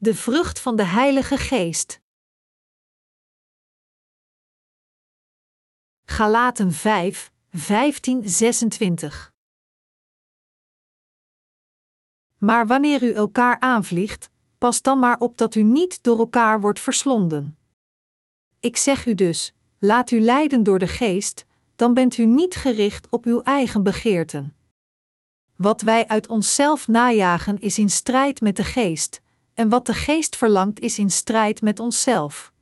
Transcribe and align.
De 0.00 0.14
vrucht 0.14 0.60
van 0.60 0.76
de 0.76 0.84
Heilige 0.84 1.36
Geest. 1.36 2.00
Galaten 6.04 6.72
5, 6.72 7.32
15, 7.50 8.28
26. 8.28 9.32
Maar 12.36 12.66
wanneer 12.66 13.02
u 13.02 13.12
elkaar 13.12 13.60
aanvliegt, 13.60 14.30
pas 14.58 14.82
dan 14.82 14.98
maar 14.98 15.18
op 15.18 15.38
dat 15.38 15.54
u 15.54 15.62
niet 15.62 16.02
door 16.02 16.18
elkaar 16.18 16.60
wordt 16.60 16.80
verslonden. 16.80 17.58
Ik 18.60 18.76
zeg 18.76 19.06
u 19.06 19.14
dus: 19.14 19.54
laat 19.78 20.10
u 20.10 20.20
leiden 20.20 20.62
door 20.62 20.78
de 20.78 20.88
geest, 20.88 21.46
dan 21.76 21.94
bent 21.94 22.16
u 22.16 22.26
niet 22.26 22.54
gericht 22.54 23.08
op 23.08 23.24
uw 23.24 23.42
eigen 23.42 23.82
begeerten. 23.82 24.56
Wat 25.56 25.80
wij 25.80 26.08
uit 26.08 26.28
onszelf 26.28 26.88
najagen 26.88 27.58
is 27.58 27.78
in 27.78 27.90
strijd 27.90 28.40
met 28.40 28.56
de 28.56 28.64
geest, 28.64 29.20
en 29.58 29.68
wat 29.68 29.86
de 29.86 29.94
geest 29.94 30.36
verlangt 30.36 30.80
is 30.80 30.98
in 30.98 31.10
strijd 31.10 31.62
met 31.62 31.80
onszelf. 31.80 32.52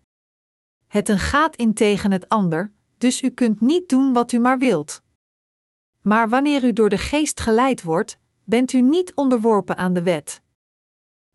Het 0.86 1.08
een 1.08 1.18
gaat 1.18 1.56
in 1.56 1.74
tegen 1.74 2.12
het 2.12 2.28
ander, 2.28 2.72
dus 2.98 3.22
u 3.22 3.30
kunt 3.30 3.60
niet 3.60 3.88
doen 3.88 4.12
wat 4.12 4.32
u 4.32 4.38
maar 4.38 4.58
wilt. 4.58 5.02
Maar 6.00 6.28
wanneer 6.28 6.64
u 6.64 6.72
door 6.72 6.88
de 6.88 6.98
geest 6.98 7.40
geleid 7.40 7.82
wordt, 7.82 8.18
bent 8.44 8.72
u 8.72 8.80
niet 8.80 9.14
onderworpen 9.14 9.76
aan 9.76 9.92
de 9.92 10.02
wet. 10.02 10.42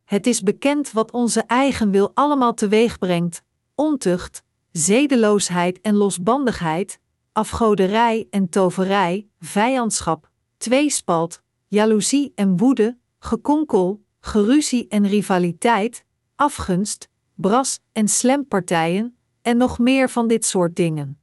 Het 0.04 0.28
is 0.28 0.42
bekend 0.42 0.92
wat 0.92 1.12
onze 1.12 1.42
eigen 1.42 1.92
wil 1.92 2.12
allemaal 2.14 2.54
teweeg 2.54 2.98
brengt: 2.98 3.44
ontucht, 3.76 4.44
zedeloosheid 4.72 5.82
en 5.82 5.96
losbandigheid, 5.96 7.00
afgoderij 7.32 8.28
en 8.30 8.50
toverij, 8.50 9.28
vijandschap, 9.40 10.30
tweespalt, 10.58 11.42
jaloezie 11.68 12.32
en 12.36 12.58
woede, 12.58 12.98
gekonkel, 13.20 14.01
geruzie 14.21 14.88
en 14.88 15.07
rivaliteit, 15.07 16.05
afgunst, 16.35 17.09
bras 17.36 17.80
en 17.91 18.08
slempartijen, 18.08 19.16
en 19.41 19.58
nog 19.58 19.80
meer 19.80 20.09
van 20.09 20.28
dit 20.28 20.45
soort 20.45 20.75
dingen. 20.75 21.19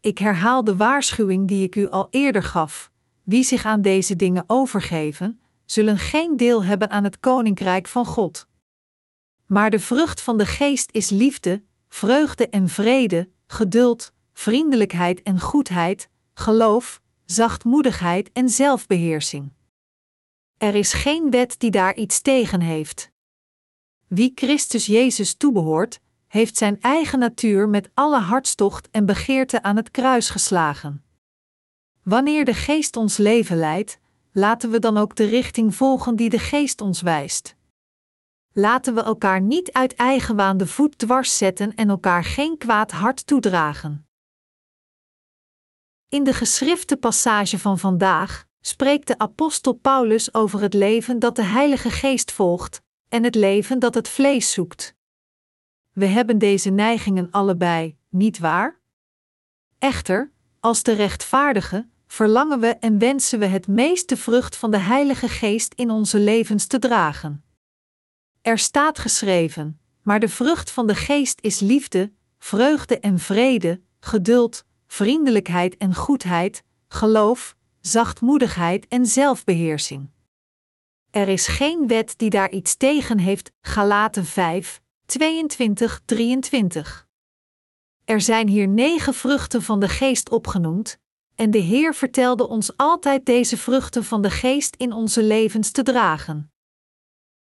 Ik 0.00 0.18
herhaal 0.18 0.64
de 0.64 0.76
waarschuwing 0.76 1.48
die 1.48 1.62
ik 1.64 1.76
u 1.76 1.88
al 1.88 2.08
eerder 2.10 2.42
gaf: 2.42 2.90
wie 3.22 3.44
zich 3.44 3.64
aan 3.64 3.82
deze 3.82 4.16
dingen 4.16 4.44
overgeven, 4.46 5.40
zullen 5.64 5.98
geen 5.98 6.36
deel 6.36 6.64
hebben 6.64 6.90
aan 6.90 7.04
het 7.04 7.20
koninkrijk 7.20 7.88
van 7.88 8.06
God. 8.06 8.46
Maar 9.46 9.70
de 9.70 9.78
vrucht 9.78 10.20
van 10.20 10.38
de 10.38 10.46
geest 10.46 10.88
is 10.92 11.10
liefde, 11.10 11.62
vreugde 11.88 12.48
en 12.48 12.68
vrede, 12.68 13.28
geduld, 13.46 14.12
vriendelijkheid 14.32 15.22
en 15.22 15.40
goedheid, 15.40 16.08
geloof, 16.34 17.00
zachtmoedigheid 17.24 18.30
en 18.32 18.48
zelfbeheersing. 18.48 19.52
Er 20.62 20.74
is 20.74 20.92
geen 20.92 21.30
wet 21.30 21.60
die 21.60 21.70
daar 21.70 21.94
iets 21.94 22.20
tegen 22.20 22.60
heeft. 22.60 23.10
Wie 24.06 24.32
Christus 24.34 24.86
Jezus 24.86 25.34
toebehoort, 25.34 26.00
heeft 26.26 26.56
zijn 26.56 26.80
eigen 26.80 27.18
natuur 27.18 27.68
met 27.68 27.90
alle 27.94 28.18
hartstocht 28.18 28.90
en 28.90 29.06
begeerte 29.06 29.62
aan 29.62 29.76
het 29.76 29.90
kruis 29.90 30.30
geslagen. 30.30 31.04
Wanneer 32.02 32.44
de 32.44 32.54
Geest 32.54 32.96
ons 32.96 33.16
leven 33.16 33.56
leidt, 33.56 33.98
laten 34.32 34.70
we 34.70 34.78
dan 34.78 34.96
ook 34.96 35.16
de 35.16 35.24
richting 35.24 35.74
volgen 35.74 36.16
die 36.16 36.30
de 36.30 36.38
Geest 36.38 36.80
ons 36.80 37.00
wijst. 37.00 37.56
Laten 38.52 38.94
we 38.94 39.02
elkaar 39.02 39.40
niet 39.40 39.72
uit 39.72 39.94
eigenwaan 39.94 40.56
de 40.56 40.66
voet 40.66 40.98
dwars 40.98 41.38
zetten 41.38 41.74
en 41.74 41.88
elkaar 41.88 42.24
geen 42.24 42.58
kwaad 42.58 42.90
hart 42.90 43.26
toedragen. 43.26 44.06
In 46.08 46.24
de 46.24 46.32
geschrifte 46.32 46.96
passage 46.96 47.58
van 47.58 47.78
vandaag 47.78 48.50
spreekt 48.62 49.06
de 49.06 49.18
apostel 49.18 49.72
Paulus 49.72 50.34
over 50.34 50.60
het 50.60 50.74
leven 50.74 51.18
dat 51.18 51.36
de 51.36 51.42
Heilige 51.42 51.90
Geest 51.90 52.32
volgt 52.32 52.82
en 53.08 53.24
het 53.24 53.34
leven 53.34 53.78
dat 53.78 53.94
het 53.94 54.08
vlees 54.08 54.52
zoekt. 54.52 54.94
We 55.92 56.06
hebben 56.06 56.38
deze 56.38 56.70
neigingen 56.70 57.30
allebei, 57.30 57.96
niet 58.08 58.38
waar? 58.38 58.80
Echter, 59.78 60.32
als 60.60 60.82
de 60.82 60.92
rechtvaardige, 60.92 61.88
verlangen 62.06 62.60
we 62.60 62.66
en 62.66 62.98
wensen 62.98 63.38
we 63.38 63.46
het 63.46 63.66
meeste 63.66 64.16
vrucht 64.16 64.56
van 64.56 64.70
de 64.70 64.78
Heilige 64.78 65.28
Geest 65.28 65.74
in 65.74 65.90
onze 65.90 66.18
levens 66.18 66.66
te 66.66 66.78
dragen. 66.78 67.44
Er 68.42 68.58
staat 68.58 68.98
geschreven: 68.98 69.80
maar 70.02 70.20
de 70.20 70.28
vrucht 70.28 70.70
van 70.70 70.86
de 70.86 70.94
Geest 70.94 71.38
is 71.40 71.60
liefde, 71.60 72.12
vreugde 72.38 72.98
en 72.98 73.18
vrede, 73.18 73.80
geduld, 74.00 74.64
vriendelijkheid 74.86 75.76
en 75.76 75.94
goedheid, 75.94 76.62
geloof, 76.88 77.56
zachtmoedigheid 77.82 78.88
en 78.88 79.06
zelfbeheersing. 79.06 80.10
Er 81.10 81.28
is 81.28 81.46
geen 81.46 81.86
wet 81.86 82.14
die 82.18 82.30
daar 82.30 82.50
iets 82.50 82.76
tegen 82.76 83.18
heeft. 83.18 83.52
Galaten 83.60 84.24
5, 84.24 84.82
22, 85.06 86.02
23. 86.04 87.08
Er 88.04 88.20
zijn 88.20 88.48
hier 88.48 88.68
negen 88.68 89.14
vruchten 89.14 89.62
van 89.62 89.80
de 89.80 89.88
geest 89.88 90.30
opgenoemd, 90.30 90.98
en 91.34 91.50
de 91.50 91.58
Heer 91.58 91.94
vertelde 91.94 92.48
ons 92.48 92.76
altijd 92.76 93.26
deze 93.26 93.56
vruchten 93.56 94.04
van 94.04 94.22
de 94.22 94.30
geest 94.30 94.76
in 94.76 94.92
onze 94.92 95.22
levens 95.22 95.70
te 95.70 95.82
dragen. 95.82 96.52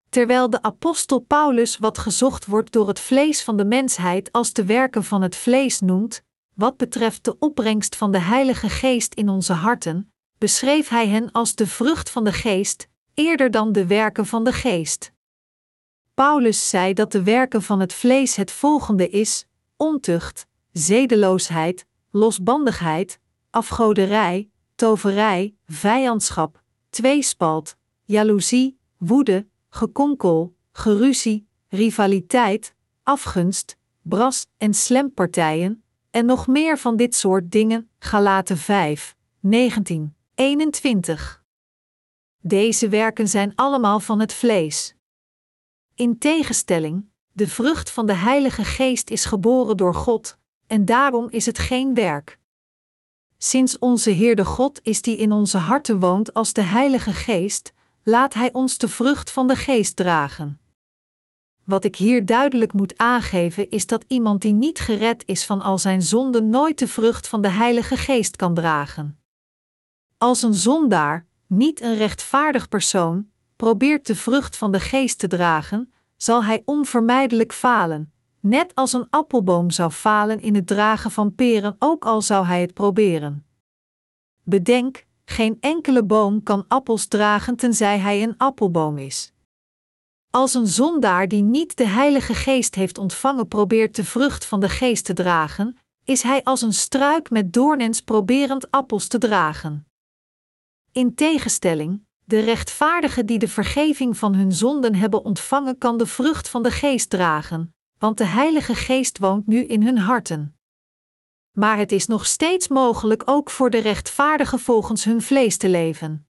Terwijl 0.08 0.50
de 0.50 0.62
apostel 0.62 1.18
Paulus 1.18 1.78
wat 1.78 1.98
gezocht 1.98 2.46
wordt 2.46 2.72
door 2.72 2.88
het 2.88 3.00
vlees 3.00 3.42
van 3.42 3.56
de 3.56 3.64
mensheid 3.64 4.32
als 4.32 4.52
de 4.52 4.64
werken 4.64 5.04
van 5.04 5.22
het 5.22 5.36
vlees 5.36 5.80
noemt, 5.80 6.22
wat 6.54 6.76
betreft 6.76 7.24
de 7.24 7.38
opbrengst 7.38 7.96
van 7.96 8.12
de 8.12 8.20
Heilige 8.20 8.68
Geest 8.68 9.14
in 9.14 9.28
onze 9.28 9.52
harten, 9.52 10.12
beschreef 10.38 10.88
hij 10.88 11.08
hen 11.08 11.32
als 11.32 11.54
de 11.54 11.66
vrucht 11.66 12.10
van 12.10 12.24
de 12.24 12.32
Geest, 12.32 12.88
eerder 13.14 13.50
dan 13.50 13.72
de 13.72 13.86
werken 13.86 14.26
van 14.26 14.44
de 14.44 14.52
Geest. 14.52 15.12
Paulus 16.14 16.68
zei 16.68 16.92
dat 16.92 17.12
de 17.12 17.22
werken 17.22 17.62
van 17.62 17.80
het 17.80 17.92
vlees 17.92 18.36
het 18.36 18.50
volgende 18.50 19.08
is: 19.08 19.46
ontucht, 19.76 20.46
zedeloosheid, 20.72 21.86
losbandigheid, 22.10 23.18
afgoderij, 23.50 24.50
toverij, 24.74 25.54
vijandschap, 25.66 26.62
tweespalt, 26.90 27.76
jaloezie, 28.04 28.78
woede, 28.96 29.46
gekonkel, 29.68 30.54
geruzie, 30.72 31.48
rivaliteit, 31.68 32.74
afgunst, 33.02 33.76
bras 34.02 34.46
en 34.58 34.74
slempartijen, 34.74 35.84
en 36.10 36.26
nog 36.26 36.46
meer 36.46 36.78
van 36.78 36.96
dit 36.96 37.14
soort 37.14 37.50
dingen. 37.50 37.90
Galaten 37.98 38.56
5, 38.56 39.14
19, 39.40 40.15
21. 40.38 41.44
Deze 42.40 42.88
werken 42.88 43.28
zijn 43.28 43.52
allemaal 43.54 44.00
van 44.00 44.20
het 44.20 44.32
vlees. 44.32 44.94
In 45.94 46.18
tegenstelling, 46.18 47.08
de 47.32 47.48
vrucht 47.48 47.90
van 47.90 48.06
de 48.06 48.14
Heilige 48.14 48.64
Geest 48.64 49.10
is 49.10 49.24
geboren 49.24 49.76
door 49.76 49.94
God, 49.94 50.38
en 50.66 50.84
daarom 50.84 51.26
is 51.30 51.46
het 51.46 51.58
geen 51.58 51.94
werk. 51.94 52.38
Sinds 53.38 53.78
onze 53.78 54.10
Heer 54.10 54.36
de 54.36 54.44
God 54.44 54.80
is 54.82 55.02
die 55.02 55.16
in 55.16 55.32
onze 55.32 55.58
harten 55.58 56.00
woont 56.00 56.34
als 56.34 56.52
de 56.52 56.62
Heilige 56.62 57.12
Geest, 57.12 57.72
laat 58.02 58.34
Hij 58.34 58.52
ons 58.52 58.78
de 58.78 58.88
vrucht 58.88 59.30
van 59.30 59.46
de 59.46 59.56
Geest 59.56 59.96
dragen. 59.96 60.60
Wat 61.64 61.84
ik 61.84 61.96
hier 61.96 62.26
duidelijk 62.26 62.72
moet 62.72 62.98
aangeven 62.98 63.70
is 63.70 63.86
dat 63.86 64.04
iemand 64.06 64.42
die 64.42 64.52
niet 64.52 64.78
gered 64.78 65.22
is 65.26 65.44
van 65.44 65.60
al 65.62 65.78
zijn 65.78 66.02
zonden 66.02 66.50
nooit 66.50 66.78
de 66.78 66.88
vrucht 66.88 67.28
van 67.28 67.42
de 67.42 67.50
Heilige 67.50 67.96
Geest 67.96 68.36
kan 68.36 68.54
dragen. 68.54 69.20
Als 70.18 70.42
een 70.42 70.54
zondaar, 70.54 71.26
niet 71.46 71.80
een 71.80 71.96
rechtvaardig 71.96 72.68
persoon, 72.68 73.30
probeert 73.56 74.06
de 74.06 74.14
vrucht 74.14 74.56
van 74.56 74.72
de 74.72 74.80
Geest 74.80 75.18
te 75.18 75.26
dragen, 75.26 75.92
zal 76.16 76.44
hij 76.44 76.62
onvermijdelijk 76.64 77.52
falen, 77.52 78.12
net 78.40 78.74
als 78.74 78.92
een 78.92 79.06
appelboom 79.10 79.70
zou 79.70 79.90
falen 79.90 80.40
in 80.40 80.54
het 80.54 80.66
dragen 80.66 81.10
van 81.10 81.34
peren, 81.34 81.76
ook 81.78 82.04
al 82.04 82.22
zou 82.22 82.46
hij 82.46 82.60
het 82.60 82.74
proberen. 82.74 83.46
Bedenk, 84.42 85.06
geen 85.24 85.56
enkele 85.60 86.04
boom 86.04 86.42
kan 86.42 86.64
appels 86.68 87.06
dragen 87.06 87.56
tenzij 87.56 87.98
hij 87.98 88.22
een 88.22 88.34
appelboom 88.36 88.98
is. 88.98 89.32
Als 90.30 90.54
een 90.54 90.66
zondaar 90.66 91.28
die 91.28 91.42
niet 91.42 91.76
de 91.76 91.86
Heilige 91.86 92.34
Geest 92.34 92.74
heeft 92.74 92.98
ontvangen 92.98 93.48
probeert 93.48 93.96
de 93.96 94.04
vrucht 94.04 94.44
van 94.44 94.60
de 94.60 94.68
Geest 94.68 95.04
te 95.04 95.12
dragen, 95.12 95.78
is 96.04 96.22
hij 96.22 96.44
als 96.44 96.62
een 96.62 96.74
struik 96.74 97.30
met 97.30 97.52
doornens 97.52 98.02
proberend 98.02 98.70
appels 98.70 99.06
te 99.06 99.18
dragen. 99.18 99.86
In 100.96 101.14
tegenstelling, 101.14 102.06
de 102.24 102.40
rechtvaardigen 102.40 103.26
die 103.26 103.38
de 103.38 103.48
vergeving 103.48 104.16
van 104.16 104.34
hun 104.34 104.52
zonden 104.52 104.94
hebben 104.94 105.24
ontvangen, 105.24 105.78
kan 105.78 105.98
de 105.98 106.06
vrucht 106.06 106.48
van 106.48 106.62
de 106.62 106.70
Geest 106.70 107.10
dragen, 107.10 107.74
want 107.98 108.18
de 108.18 108.24
Heilige 108.24 108.74
Geest 108.74 109.18
woont 109.18 109.46
nu 109.46 109.64
in 109.64 109.82
hun 109.82 109.98
harten. 109.98 110.58
Maar 111.52 111.78
het 111.78 111.92
is 111.92 112.06
nog 112.06 112.26
steeds 112.26 112.68
mogelijk 112.68 113.22
ook 113.24 113.50
voor 113.50 113.70
de 113.70 113.78
rechtvaardigen 113.78 114.58
volgens 114.58 115.04
hun 115.04 115.22
vlees 115.22 115.56
te 115.56 115.68
leven. 115.68 116.28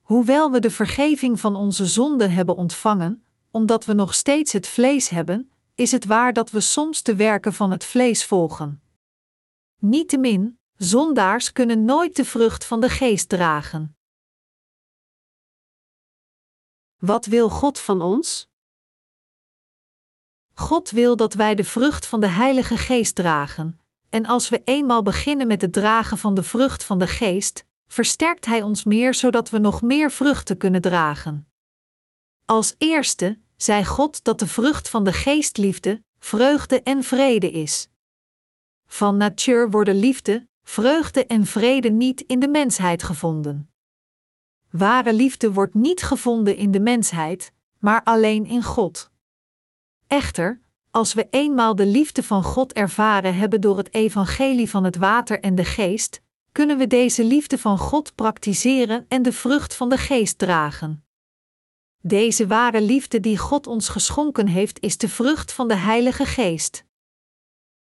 Hoewel 0.00 0.50
we 0.50 0.60
de 0.60 0.70
vergeving 0.70 1.40
van 1.40 1.56
onze 1.56 1.86
zonden 1.86 2.30
hebben 2.30 2.56
ontvangen, 2.56 3.24
omdat 3.50 3.84
we 3.84 3.92
nog 3.92 4.14
steeds 4.14 4.52
het 4.52 4.66
vlees 4.66 5.08
hebben, 5.08 5.50
is 5.74 5.92
het 5.92 6.04
waar 6.04 6.32
dat 6.32 6.50
we 6.50 6.60
soms 6.60 7.02
de 7.02 7.16
werken 7.16 7.52
van 7.52 7.70
het 7.70 7.84
vlees 7.84 8.24
volgen. 8.24 8.82
Niettemin, 9.78 10.58
zondaars 10.84 11.52
kunnen 11.52 11.84
nooit 11.84 12.16
de 12.16 12.24
vrucht 12.24 12.64
van 12.64 12.80
de 12.80 12.88
geest 12.88 13.28
dragen. 13.28 13.96
Wat 16.98 17.26
wil 17.26 17.48
God 17.48 17.78
van 17.78 18.02
ons? 18.02 18.48
God 20.54 20.90
wil 20.90 21.16
dat 21.16 21.34
wij 21.34 21.54
de 21.54 21.64
vrucht 21.64 22.06
van 22.06 22.20
de 22.20 22.26
Heilige 22.26 22.76
Geest 22.76 23.14
dragen, 23.14 23.80
en 24.08 24.26
als 24.26 24.48
we 24.48 24.62
eenmaal 24.64 25.02
beginnen 25.02 25.46
met 25.46 25.60
het 25.60 25.72
dragen 25.72 26.18
van 26.18 26.34
de 26.34 26.42
vrucht 26.42 26.84
van 26.84 26.98
de 26.98 27.06
Geest, 27.06 27.64
versterkt 27.86 28.44
Hij 28.44 28.62
ons 28.62 28.84
meer 28.84 29.14
zodat 29.14 29.50
we 29.50 29.58
nog 29.58 29.82
meer 29.82 30.10
vruchten 30.10 30.56
kunnen 30.56 30.80
dragen. 30.80 31.48
Als 32.44 32.74
eerste 32.78 33.40
zei 33.56 33.84
God 33.84 34.24
dat 34.24 34.38
de 34.38 34.46
vrucht 34.46 34.88
van 34.88 35.04
de 35.04 35.12
Geest 35.12 35.56
liefde, 35.56 36.02
vreugde 36.18 36.82
en 36.82 37.02
vrede 37.02 37.50
is. 37.50 37.88
Van 38.86 39.16
natuur 39.16 39.70
worden 39.70 39.96
liefde, 39.96 40.48
vreugde 40.64 41.26
en 41.26 41.46
vrede 41.46 41.90
niet 41.90 42.20
in 42.20 42.40
de 42.40 42.48
mensheid 42.48 43.02
gevonden. 43.02 43.70
Ware 44.70 45.12
liefde 45.12 45.52
wordt 45.52 45.74
niet 45.74 46.02
gevonden 46.02 46.56
in 46.56 46.70
de 46.70 46.80
mensheid, 46.80 47.52
maar 47.78 48.02
alleen 48.04 48.46
in 48.46 48.62
God. 48.62 49.10
Echter, 50.06 50.60
als 50.90 51.14
we 51.14 51.26
eenmaal 51.30 51.74
de 51.74 51.86
liefde 51.86 52.22
van 52.22 52.42
God 52.42 52.72
ervaren 52.72 53.36
hebben 53.36 53.60
door 53.60 53.76
het 53.76 53.94
evangelie 53.94 54.70
van 54.70 54.84
het 54.84 54.96
water 54.96 55.40
en 55.40 55.54
de 55.54 55.64
geest, 55.64 56.22
kunnen 56.52 56.78
we 56.78 56.86
deze 56.86 57.24
liefde 57.24 57.58
van 57.58 57.78
God 57.78 58.14
praktiseren 58.14 59.04
en 59.08 59.22
de 59.22 59.32
vrucht 59.32 59.74
van 59.74 59.88
de 59.88 59.98
geest 59.98 60.38
dragen. 60.38 61.04
Deze 62.00 62.46
ware 62.46 62.80
liefde 62.80 63.20
die 63.20 63.38
God 63.38 63.66
ons 63.66 63.88
geschonken 63.88 64.46
heeft, 64.46 64.80
is 64.80 64.98
de 64.98 65.08
vrucht 65.08 65.52
van 65.52 65.68
de 65.68 65.76
Heilige 65.76 66.24
Geest. 66.24 66.83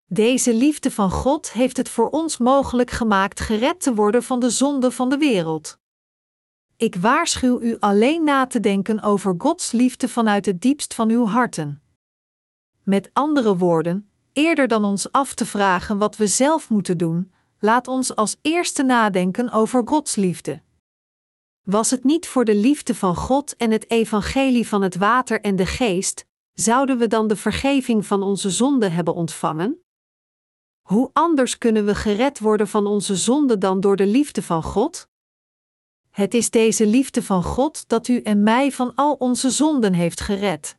Deze 0.06 0.54
liefde 0.54 0.92
van 0.92 1.12
God 1.12 1.52
heeft 1.52 1.78
het 1.78 1.90
voor 1.90 2.10
ons 2.10 2.38
mogelijk 2.38 2.92
gemaakt 2.92 3.40
gered 3.40 3.82
te 3.82 3.94
worden 3.94 4.24
van 4.24 4.40
de 4.40 4.50
zonde 4.50 4.92
van 4.92 5.10
de 5.10 5.18
wereld. 5.18 5.78
Ik 6.78 6.96
waarschuw 6.96 7.62
u 7.62 7.78
alleen 7.80 8.24
na 8.24 8.48
te 8.48 8.60
denken 8.60 9.02
over 9.02 9.36
Gods 9.38 9.72
liefde 9.72 10.10
vanuit 10.10 10.46
het 10.46 10.62
diepst 10.62 10.94
van 10.94 11.10
uw 11.10 11.26
harten. 11.26 11.82
Met 12.84 13.10
andere 13.14 13.58
woorden, 13.58 14.10
eerder 14.34 14.68
dan 14.68 14.84
ons 14.86 15.12
af 15.12 15.34
te 15.34 15.46
vragen 15.46 15.98
wat 15.98 16.18
we 16.18 16.28
zelf 16.28 16.70
moeten 16.70 16.98
doen, 16.98 17.34
laat 17.60 17.88
ons 17.88 18.16
als 18.16 18.38
eerste 18.42 18.84
nadenken 18.84 19.52
over 19.52 19.82
Gods 19.86 20.16
liefde. 20.16 20.62
Was 21.62 21.92
het 21.92 22.04
niet 22.04 22.28
voor 22.28 22.46
de 22.46 22.56
liefde 22.56 22.96
van 22.96 23.16
God 23.16 23.56
en 23.56 23.72
het 23.72 23.90
evangelie 23.90 24.68
van 24.68 24.82
het 24.82 24.96
water 24.96 25.42
en 25.42 25.56
de 25.56 25.66
geest, 25.66 26.26
zouden 26.54 26.98
we 26.98 27.08
dan 27.08 27.28
de 27.28 27.36
vergeving 27.36 28.06
van 28.06 28.24
onze 28.24 28.50
zonden 28.50 28.92
hebben 28.92 29.14
ontvangen? 29.14 29.84
Hoe 30.84 31.10
anders 31.14 31.58
kunnen 31.58 31.86
we 31.86 31.96
gered 31.96 32.40
worden 32.40 32.68
van 32.68 32.88
onze 32.88 33.16
zonde 33.16 33.58
dan 33.58 33.80
door 33.80 33.96
de 33.96 34.08
liefde 34.08 34.42
van 34.42 34.64
God? 34.64 35.08
Het 36.10 36.34
is 36.34 36.50
deze 36.50 36.88
liefde 36.88 37.24
van 37.24 37.44
God 37.44 37.88
dat 37.88 38.08
u 38.08 38.22
en 38.22 38.44
mij 38.44 38.72
van 38.72 38.92
al 38.96 39.14
onze 39.14 39.50
zonden 39.50 39.94
heeft 39.94 40.22
gered. 40.22 40.78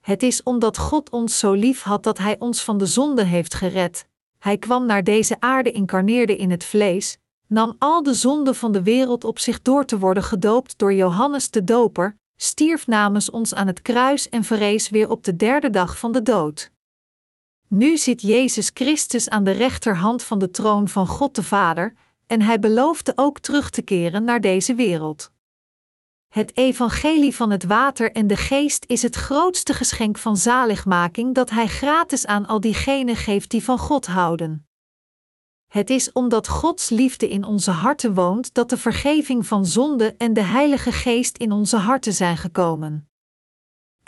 Het 0.00 0.22
is 0.22 0.42
omdat 0.42 0.78
God 0.78 1.10
ons 1.10 1.38
zo 1.38 1.52
lief 1.52 1.82
had 1.82 2.02
dat 2.02 2.18
Hij 2.18 2.38
ons 2.38 2.64
van 2.64 2.78
de 2.78 2.86
zonde 2.86 3.24
heeft 3.24 3.54
gered. 3.54 4.06
Hij 4.38 4.58
kwam 4.58 4.86
naar 4.86 5.04
deze 5.04 5.40
aarde, 5.40 5.72
incarneerde 5.72 6.36
in 6.36 6.50
het 6.50 6.64
vlees, 6.64 7.18
nam 7.46 7.76
al 7.78 8.02
de 8.02 8.14
zonden 8.14 8.54
van 8.54 8.72
de 8.72 8.82
wereld 8.82 9.24
op 9.24 9.38
zich 9.38 9.62
door 9.62 9.84
te 9.84 9.98
worden 9.98 10.22
gedoopt 10.22 10.78
door 10.78 10.94
Johannes 10.94 11.50
de 11.50 11.64
Doper, 11.64 12.16
stierf 12.36 12.86
namens 12.86 13.30
ons 13.30 13.54
aan 13.54 13.66
het 13.66 13.82
kruis 13.82 14.28
en 14.28 14.44
verrees 14.44 14.88
weer 14.88 15.10
op 15.10 15.24
de 15.24 15.36
derde 15.36 15.70
dag 15.70 15.98
van 15.98 16.12
de 16.12 16.22
dood. 16.22 16.70
Nu 17.68 17.96
zit 17.96 18.22
Jezus 18.22 18.70
Christus 18.74 19.28
aan 19.28 19.44
de 19.44 19.50
rechterhand 19.50 20.22
van 20.22 20.38
de 20.38 20.50
troon 20.50 20.88
van 20.88 21.06
God 21.06 21.34
de 21.34 21.42
Vader, 21.42 21.94
en 22.26 22.42
hij 22.42 22.58
beloofde 22.58 23.12
ook 23.14 23.38
terug 23.38 23.70
te 23.70 23.82
keren 23.82 24.24
naar 24.24 24.40
deze 24.40 24.74
wereld. 24.74 25.30
Het 26.28 26.56
evangelie 26.56 27.34
van 27.34 27.50
het 27.50 27.64
water 27.64 28.12
en 28.12 28.26
de 28.26 28.36
geest 28.36 28.84
is 28.86 29.02
het 29.02 29.14
grootste 29.14 29.74
geschenk 29.74 30.18
van 30.18 30.36
zaligmaking 30.36 31.34
dat 31.34 31.50
hij 31.50 31.66
gratis 31.66 32.26
aan 32.26 32.46
al 32.46 32.60
diegenen 32.60 33.16
geeft 33.16 33.50
die 33.50 33.64
van 33.64 33.78
God 33.78 34.06
houden. 34.06 34.66
Het 35.66 35.90
is 35.90 36.12
omdat 36.12 36.48
Gods 36.48 36.88
liefde 36.88 37.28
in 37.28 37.44
onze 37.44 37.70
harten 37.70 38.14
woont 38.14 38.54
dat 38.54 38.70
de 38.70 38.76
vergeving 38.76 39.46
van 39.46 39.66
zonde 39.66 40.14
en 40.18 40.32
de 40.32 40.42
Heilige 40.42 40.92
Geest 40.92 41.36
in 41.36 41.52
onze 41.52 41.76
harten 41.76 42.12
zijn 42.12 42.36
gekomen. 42.36 43.07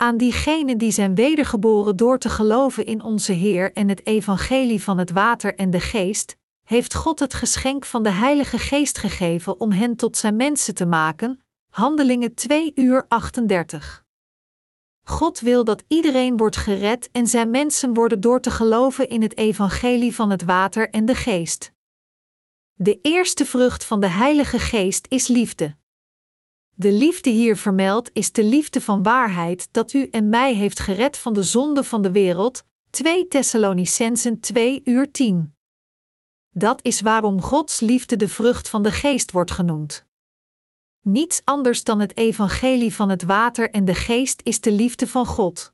Aan 0.01 0.17
diegenen 0.17 0.77
die 0.77 0.91
zijn 0.91 1.15
wedergeboren 1.15 1.95
door 1.95 2.17
te 2.17 2.29
geloven 2.29 2.85
in 2.85 3.03
onze 3.03 3.31
Heer 3.31 3.73
en 3.73 3.89
het 3.89 4.05
evangelie 4.05 4.83
van 4.83 4.97
het 4.97 5.11
water 5.11 5.55
en 5.55 5.69
de 5.69 5.79
geest, 5.79 6.37
heeft 6.63 6.93
God 6.93 7.19
het 7.19 7.33
geschenk 7.33 7.85
van 7.85 8.03
de 8.03 8.09
Heilige 8.09 8.57
Geest 8.57 8.97
gegeven 8.97 9.59
om 9.59 9.71
hen 9.71 9.95
tot 9.95 10.17
zijn 10.17 10.35
mensen 10.35 10.75
te 10.75 10.85
maken. 10.85 11.43
Handelingen 11.69 12.33
2 12.33 12.71
uur 12.75 13.05
38. 13.07 14.03
God 15.03 15.39
wil 15.39 15.63
dat 15.63 15.83
iedereen 15.87 16.37
wordt 16.37 16.57
gered 16.57 17.09
en 17.11 17.27
zijn 17.27 17.49
mensen 17.49 17.93
worden 17.93 18.21
door 18.21 18.39
te 18.39 18.51
geloven 18.51 19.09
in 19.09 19.21
het 19.21 19.37
evangelie 19.37 20.15
van 20.15 20.29
het 20.29 20.43
water 20.43 20.89
en 20.89 21.05
de 21.05 21.15
geest. 21.15 21.71
De 22.73 22.99
eerste 23.01 23.45
vrucht 23.45 23.85
van 23.85 23.99
de 23.99 24.09
Heilige 24.09 24.59
Geest 24.59 25.05
is 25.09 25.27
liefde. 25.27 25.79
De 26.81 26.91
liefde 26.91 27.29
hier 27.29 27.57
vermeld 27.57 28.09
is 28.13 28.31
de 28.31 28.43
liefde 28.43 28.81
van 28.81 29.03
waarheid 29.03 29.67
dat 29.71 29.93
u 29.93 30.07
en 30.11 30.29
mij 30.29 30.53
heeft 30.53 30.79
gered 30.79 31.17
van 31.17 31.33
de 31.33 31.43
zonde 31.43 31.83
van 31.83 32.01
de 32.01 32.11
wereld. 32.11 32.63
2 32.89 33.27
Thessalonicensen 33.27 34.39
2 34.39 34.81
uur 34.85 35.11
10. 35.11 35.55
Dat 36.49 36.79
is 36.83 37.01
waarom 37.01 37.41
Gods 37.41 37.79
liefde 37.79 38.15
de 38.15 38.27
vrucht 38.27 38.69
van 38.69 38.83
de 38.83 38.91
geest 38.91 39.31
wordt 39.31 39.51
genoemd. 39.51 40.05
Niets 41.01 41.41
anders 41.43 41.83
dan 41.83 41.99
het 41.99 42.17
evangelie 42.17 42.93
van 42.93 43.09
het 43.09 43.23
water 43.23 43.69
en 43.69 43.85
de 43.85 43.95
geest 43.95 44.41
is 44.43 44.61
de 44.61 44.71
liefde 44.71 45.07
van 45.07 45.25
God. 45.25 45.73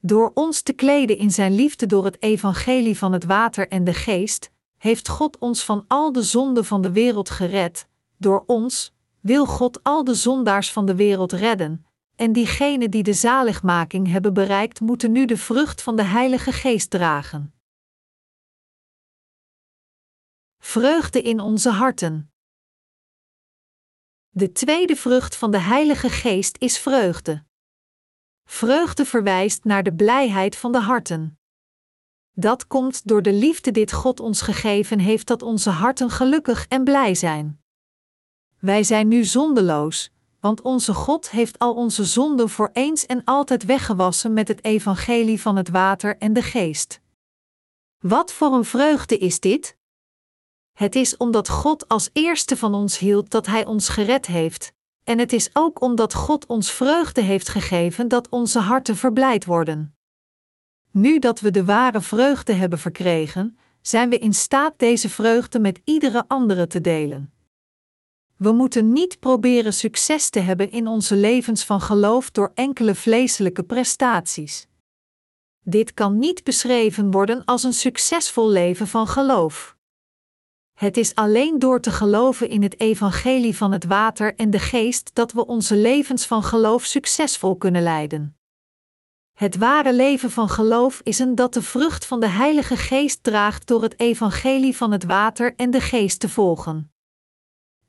Door 0.00 0.30
ons 0.34 0.62
te 0.62 0.72
kleden 0.72 1.18
in 1.18 1.30
zijn 1.30 1.54
liefde 1.54 1.86
door 1.86 2.04
het 2.04 2.22
evangelie 2.22 2.98
van 2.98 3.12
het 3.12 3.24
water 3.24 3.68
en 3.68 3.84
de 3.84 3.94
geest, 3.94 4.50
heeft 4.78 5.08
God 5.08 5.38
ons 5.38 5.64
van 5.64 5.84
al 5.88 6.12
de 6.12 6.22
zonden 6.22 6.64
van 6.64 6.82
de 6.82 6.92
wereld 6.92 7.30
gered. 7.30 7.88
Door 8.16 8.42
ons 8.46 8.91
wil 9.22 9.46
God 9.46 9.82
al 9.82 10.04
de 10.04 10.14
zondaars 10.14 10.72
van 10.72 10.86
de 10.86 10.94
wereld 10.94 11.32
redden, 11.32 11.86
en 12.16 12.32
diegenen 12.32 12.90
die 12.90 13.02
de 13.02 13.12
zaligmaking 13.12 14.08
hebben 14.08 14.34
bereikt, 14.34 14.80
moeten 14.80 15.12
nu 15.12 15.24
de 15.26 15.36
vrucht 15.36 15.82
van 15.82 15.96
de 15.96 16.02
Heilige 16.02 16.52
Geest 16.52 16.90
dragen. 16.90 17.54
Vreugde 20.58 21.22
in 21.22 21.40
onze 21.40 21.70
harten. 21.70 22.32
De 24.28 24.52
tweede 24.52 24.96
vrucht 24.96 25.36
van 25.36 25.50
de 25.50 25.58
Heilige 25.58 26.08
Geest 26.10 26.56
is 26.58 26.78
vreugde. 26.78 27.44
Vreugde 28.44 29.04
verwijst 29.04 29.64
naar 29.64 29.82
de 29.82 29.94
blijheid 29.94 30.56
van 30.56 30.72
de 30.72 30.80
harten. 30.80 31.38
Dat 32.32 32.66
komt 32.66 33.08
door 33.08 33.22
de 33.22 33.32
liefde 33.32 33.70
dit 33.70 33.92
God 33.92 34.20
ons 34.20 34.40
gegeven 34.40 34.98
heeft 34.98 35.26
dat 35.26 35.42
onze 35.42 35.70
harten 35.70 36.10
gelukkig 36.10 36.66
en 36.68 36.84
blij 36.84 37.14
zijn. 37.14 37.61
Wij 38.62 38.82
zijn 38.82 39.08
nu 39.08 39.24
zondeloos, 39.24 40.10
want 40.40 40.60
onze 40.60 40.94
God 40.94 41.30
heeft 41.30 41.58
al 41.58 41.74
onze 41.74 42.04
zonden 42.04 42.48
voor 42.48 42.70
eens 42.72 43.06
en 43.06 43.24
altijd 43.24 43.64
weggewassen 43.64 44.32
met 44.32 44.48
het 44.48 44.64
evangelie 44.64 45.40
van 45.40 45.56
het 45.56 45.68
water 45.68 46.18
en 46.18 46.32
de 46.32 46.42
geest. 46.42 47.00
Wat 47.98 48.32
voor 48.32 48.52
een 48.52 48.64
vreugde 48.64 49.18
is 49.18 49.40
dit? 49.40 49.76
Het 50.72 50.94
is 50.94 51.16
omdat 51.16 51.48
God 51.48 51.88
als 51.88 52.10
eerste 52.12 52.56
van 52.56 52.74
ons 52.74 52.98
hield 52.98 53.30
dat 53.30 53.46
Hij 53.46 53.64
ons 53.64 53.88
gered 53.88 54.26
heeft, 54.26 54.72
en 55.04 55.18
het 55.18 55.32
is 55.32 55.50
ook 55.52 55.80
omdat 55.80 56.14
God 56.14 56.46
ons 56.46 56.70
vreugde 56.70 57.20
heeft 57.20 57.48
gegeven 57.48 58.08
dat 58.08 58.28
onze 58.28 58.58
harten 58.58 58.96
verblijd 58.96 59.44
worden. 59.44 59.96
Nu 60.90 61.18
dat 61.18 61.40
we 61.40 61.50
de 61.50 61.64
ware 61.64 62.00
vreugde 62.00 62.52
hebben 62.52 62.78
verkregen, 62.78 63.58
zijn 63.80 64.08
we 64.10 64.18
in 64.18 64.34
staat 64.34 64.74
deze 64.76 65.08
vreugde 65.08 65.58
met 65.58 65.80
iedere 65.84 66.24
andere 66.26 66.66
te 66.66 66.80
delen. 66.80 67.31
We 68.42 68.52
moeten 68.52 68.92
niet 68.92 69.18
proberen 69.18 69.72
succes 69.72 70.30
te 70.30 70.40
hebben 70.40 70.70
in 70.70 70.86
onze 70.86 71.16
levens 71.16 71.64
van 71.64 71.80
geloof 71.80 72.30
door 72.30 72.52
enkele 72.54 72.94
vleeselijke 72.94 73.62
prestaties. 73.62 74.66
Dit 75.64 75.94
kan 75.94 76.18
niet 76.18 76.44
beschreven 76.44 77.10
worden 77.10 77.44
als 77.44 77.62
een 77.62 77.72
succesvol 77.72 78.48
leven 78.48 78.86
van 78.86 79.06
geloof. 79.06 79.76
Het 80.78 80.96
is 80.96 81.14
alleen 81.14 81.58
door 81.58 81.80
te 81.80 81.90
geloven 81.90 82.48
in 82.48 82.62
het 82.62 82.80
evangelie 82.80 83.56
van 83.56 83.72
het 83.72 83.84
water 83.84 84.34
en 84.34 84.50
de 84.50 84.58
geest 84.58 85.14
dat 85.14 85.32
we 85.32 85.46
onze 85.46 85.76
levens 85.76 86.26
van 86.26 86.42
geloof 86.42 86.84
succesvol 86.84 87.56
kunnen 87.56 87.82
leiden. 87.82 88.36
Het 89.32 89.56
ware 89.56 89.94
leven 89.94 90.30
van 90.30 90.48
geloof 90.48 91.00
is 91.02 91.18
een 91.18 91.34
dat 91.34 91.54
de 91.54 91.62
vrucht 91.62 92.06
van 92.06 92.20
de 92.20 92.28
Heilige 92.28 92.76
Geest 92.76 93.22
draagt 93.22 93.66
door 93.66 93.82
het 93.82 94.00
evangelie 94.00 94.76
van 94.76 94.92
het 94.92 95.04
water 95.04 95.54
en 95.56 95.70
de 95.70 95.80
geest 95.80 96.20
te 96.20 96.28
volgen. 96.28 96.91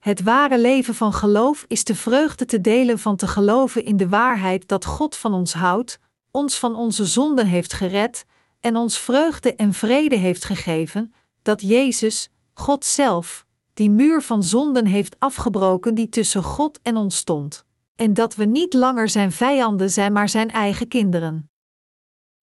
Het 0.04 0.24
ware 0.24 0.60
leven 0.60 0.96
van 0.96 1.14
geloof 1.14 1.66
is 1.68 1.84
de 1.84 1.96
vreugde 1.96 2.46
te 2.46 2.62
delen 2.62 3.00
van 3.00 3.16
te 3.16 3.28
geloven 3.28 3.86
in 3.86 3.98
de 3.98 4.10
waarheid 4.10 4.68
dat 4.68 4.86
God 4.86 5.16
van 5.16 5.34
ons 5.34 5.54
houdt, 5.54 6.00
ons 6.32 6.60
van 6.60 6.76
onze 6.76 7.06
zonden 7.06 7.48
heeft 7.48 7.74
gered 7.74 8.26
en 8.60 8.76
ons 8.76 8.98
vreugde 8.98 9.56
en 9.56 9.74
vrede 9.74 10.16
heeft 10.16 10.46
gegeven, 10.46 11.14
dat 11.42 11.62
Jezus, 11.62 12.30
God 12.54 12.86
zelf, 12.86 13.46
die 13.74 13.90
muur 13.90 14.22
van 14.22 14.44
zonden 14.44 14.86
heeft 14.86 15.16
afgebroken 15.20 15.96
die 15.96 16.10
tussen 16.10 16.44
God 16.44 16.80
en 16.82 16.98
ons 16.98 17.16
stond, 17.16 17.66
en 17.96 18.14
dat 18.14 18.36
we 18.36 18.46
niet 18.46 18.74
langer 18.74 19.10
zijn 19.10 19.32
vijanden 19.32 19.90
zijn, 19.90 20.14
maar 20.14 20.30
zijn 20.30 20.52
eigen 20.52 20.88
kinderen. 20.88 21.50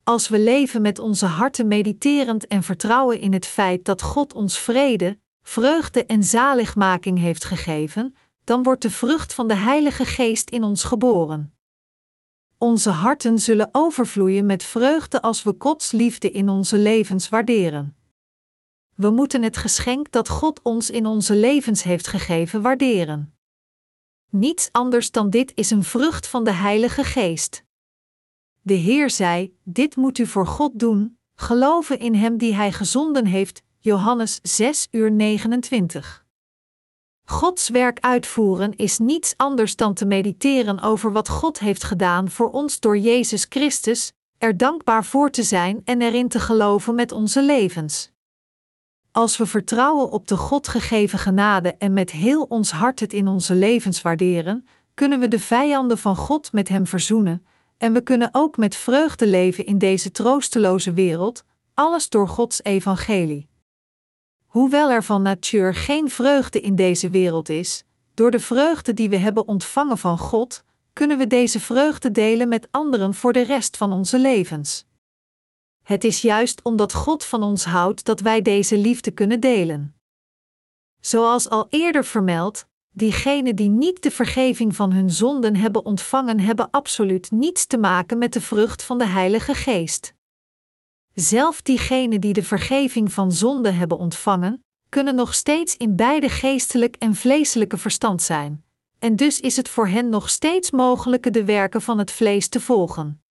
Als 0.03 0.27
we 0.27 0.39
leven 0.39 0.81
met 0.81 0.99
onze 0.99 1.25
harten 1.25 1.67
mediterend 1.67 2.47
en 2.47 2.63
vertrouwen 2.63 3.19
in 3.19 3.33
het 3.33 3.45
feit 3.45 3.85
dat 3.85 4.01
God 4.01 4.33
ons 4.33 4.59
vrede, 4.59 5.19
vreugde 5.41 6.05
en 6.05 6.23
zaligmaking 6.23 7.19
heeft 7.19 7.43
gegeven, 7.43 8.15
dan 8.43 8.63
wordt 8.63 8.81
de 8.81 8.91
vrucht 8.91 9.33
van 9.33 9.47
de 9.47 9.55
Heilige 9.55 10.05
Geest 10.05 10.49
in 10.49 10.63
ons 10.63 10.83
geboren. 10.83 11.53
Onze 12.57 12.89
harten 12.89 13.39
zullen 13.39 13.69
overvloeien 13.71 14.45
met 14.45 14.63
vreugde 14.63 15.21
als 15.21 15.43
we 15.43 15.55
Gods 15.57 15.91
liefde 15.91 16.31
in 16.31 16.49
onze 16.49 16.77
levens 16.77 17.29
waarderen. 17.29 17.97
We 18.95 19.09
moeten 19.09 19.43
het 19.43 19.57
geschenk 19.57 20.11
dat 20.11 20.29
God 20.29 20.61
ons 20.61 20.89
in 20.89 21.05
onze 21.05 21.35
levens 21.35 21.83
heeft 21.83 22.07
gegeven 22.07 22.61
waarderen. 22.61 23.33
Niets 24.29 24.69
anders 24.71 25.11
dan 25.11 25.29
dit 25.29 25.51
is 25.55 25.71
een 25.71 25.83
vrucht 25.83 26.27
van 26.27 26.43
de 26.43 26.51
Heilige 26.51 27.03
Geest. 27.03 27.63
De 28.61 28.73
Heer 28.73 29.09
zei: 29.09 29.57
Dit 29.63 29.95
moet 29.95 30.17
u 30.17 30.25
voor 30.25 30.47
God 30.47 30.79
doen, 30.79 31.17
geloven 31.35 31.99
in 31.99 32.15
Hem 32.15 32.37
die 32.37 32.55
Hij 32.55 32.71
gezonden 32.71 33.25
heeft. 33.25 33.63
Johannes 33.81 34.39
6 34.43 34.87
uur 34.91 35.11
29. 35.11 36.25
Gods 37.25 37.69
werk 37.69 37.99
uitvoeren 37.99 38.75
is 38.75 38.97
niets 38.97 39.33
anders 39.37 39.75
dan 39.75 39.93
te 39.93 40.05
mediteren 40.05 40.79
over 40.79 41.11
wat 41.11 41.29
God 41.29 41.59
heeft 41.59 41.83
gedaan 41.83 42.29
voor 42.29 42.51
ons 42.51 42.79
door 42.79 42.97
Jezus 42.97 43.45
Christus, 43.49 44.11
er 44.37 44.57
dankbaar 44.57 45.05
voor 45.05 45.29
te 45.29 45.43
zijn 45.43 45.81
en 45.83 46.01
erin 46.01 46.27
te 46.27 46.39
geloven 46.39 46.95
met 46.95 47.11
onze 47.11 47.43
levens. 47.43 48.11
Als 49.11 49.37
we 49.37 49.45
vertrouwen 49.45 50.11
op 50.11 50.27
de 50.27 50.37
God 50.37 50.67
gegeven 50.67 51.19
genade 51.19 51.75
en 51.75 51.93
met 51.93 52.11
heel 52.11 52.43
ons 52.43 52.71
hart 52.71 52.99
het 52.99 53.13
in 53.13 53.27
onze 53.27 53.55
levens 53.55 54.01
waarderen, 54.01 54.67
kunnen 54.93 55.19
we 55.19 55.27
de 55.27 55.39
vijanden 55.39 55.97
van 55.97 56.15
God 56.15 56.51
met 56.51 56.69
Hem 56.69 56.87
verzoenen, 56.87 57.45
en 57.77 57.93
we 57.93 58.01
kunnen 58.01 58.29
ook 58.31 58.57
met 58.57 58.75
vreugde 58.75 59.27
leven 59.27 59.65
in 59.65 59.77
deze 59.77 60.11
troosteloze 60.11 60.93
wereld, 60.93 61.43
alles 61.73 62.09
door 62.09 62.27
Gods 62.27 62.63
evangelie. 62.63 63.49
Hoewel 64.49 64.91
er 64.91 65.03
van 65.03 65.21
natuur 65.21 65.75
geen 65.75 66.09
vreugde 66.09 66.61
in 66.61 66.75
deze 66.75 67.09
wereld 67.09 67.49
is, 67.49 67.83
door 68.13 68.31
de 68.31 68.39
vreugde 68.39 68.93
die 68.93 69.09
we 69.09 69.17
hebben 69.17 69.47
ontvangen 69.47 69.97
van 69.97 70.17
God, 70.17 70.63
kunnen 70.93 71.17
we 71.17 71.27
deze 71.27 71.59
vreugde 71.59 72.11
delen 72.11 72.47
met 72.47 72.67
anderen 72.71 73.13
voor 73.13 73.33
de 73.33 73.41
rest 73.41 73.77
van 73.77 73.93
onze 73.93 74.19
levens. 74.19 74.85
Het 75.83 76.03
is 76.03 76.21
juist 76.21 76.61
omdat 76.61 76.93
God 76.93 77.25
van 77.25 77.43
ons 77.43 77.65
houdt 77.65 78.05
dat 78.05 78.19
wij 78.19 78.41
deze 78.41 78.77
liefde 78.77 79.11
kunnen 79.11 79.39
delen. 79.39 79.95
Zoals 80.99 81.49
al 81.49 81.67
eerder 81.69 82.05
vermeld, 82.05 82.65
diegenen 82.91 83.55
die 83.55 83.69
niet 83.69 84.03
de 84.03 84.11
vergeving 84.11 84.75
van 84.75 84.91
hun 84.91 85.09
zonden 85.09 85.55
hebben 85.55 85.85
ontvangen, 85.85 86.39
hebben 86.39 86.69
absoluut 86.71 87.31
niets 87.31 87.65
te 87.65 87.77
maken 87.77 88.17
met 88.17 88.33
de 88.33 88.41
vrucht 88.41 88.83
van 88.83 88.97
de 88.97 89.07
Heilige 89.07 89.53
Geest. 89.53 90.13
Zelf 91.13 91.61
diegenen 91.61 92.21
die 92.21 92.33
de 92.33 92.43
vergeving 92.43 93.13
van 93.13 93.31
zonde 93.31 93.71
hebben 93.71 93.97
ontvangen, 93.97 94.63
kunnen 94.89 95.15
nog 95.15 95.33
steeds 95.33 95.77
in 95.77 95.95
beide 95.95 96.29
geestelijk 96.29 96.95
en 96.95 97.15
vleeselijke 97.15 97.77
verstand 97.77 98.21
zijn, 98.21 98.63
en 98.99 99.15
dus 99.15 99.39
is 99.39 99.55
het 99.55 99.69
voor 99.69 99.87
hen 99.87 100.09
nog 100.09 100.29
steeds 100.29 100.71
mogelijk 100.71 101.33
de 101.33 101.45
werken 101.45 101.81
van 101.81 101.97
het 101.97 102.11
vlees 102.11 102.47
te 102.47 102.59
volgen. 102.59 103.23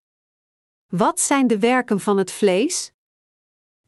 Wat 0.87 1.21
zijn 1.21 1.47
de 1.47 1.59
werken 1.59 2.01
van 2.01 2.17
het 2.17 2.31
vlees? 2.31 2.93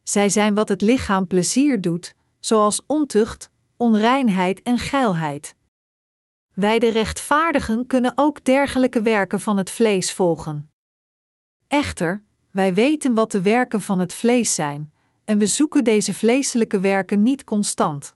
Zij 0.02 0.28
zijn 0.28 0.54
wat 0.54 0.68
het 0.68 0.80
lichaam 0.80 1.26
plezier 1.26 1.80
doet, 1.80 2.14
zoals 2.40 2.82
ontucht, 2.86 3.50
onreinheid 3.76 4.62
en 4.62 4.78
geilheid. 4.78 5.54
Wij 6.54 6.78
de 6.78 6.90
rechtvaardigen 6.90 7.86
kunnen 7.86 8.12
ook 8.14 8.44
dergelijke 8.44 9.02
werken 9.02 9.40
van 9.40 9.56
het 9.56 9.70
vlees 9.70 10.12
volgen. 10.12 10.72
Echter, 11.68 12.24
wij 12.52 12.74
weten 12.74 13.14
wat 13.14 13.30
de 13.30 13.42
werken 13.42 13.80
van 13.80 13.98
het 13.98 14.14
vlees 14.14 14.54
zijn, 14.54 14.92
en 15.24 15.38
we 15.38 15.46
zoeken 15.46 15.84
deze 15.84 16.14
vleeselijke 16.14 16.80
werken 16.80 17.22
niet 17.22 17.44
constant. 17.44 18.14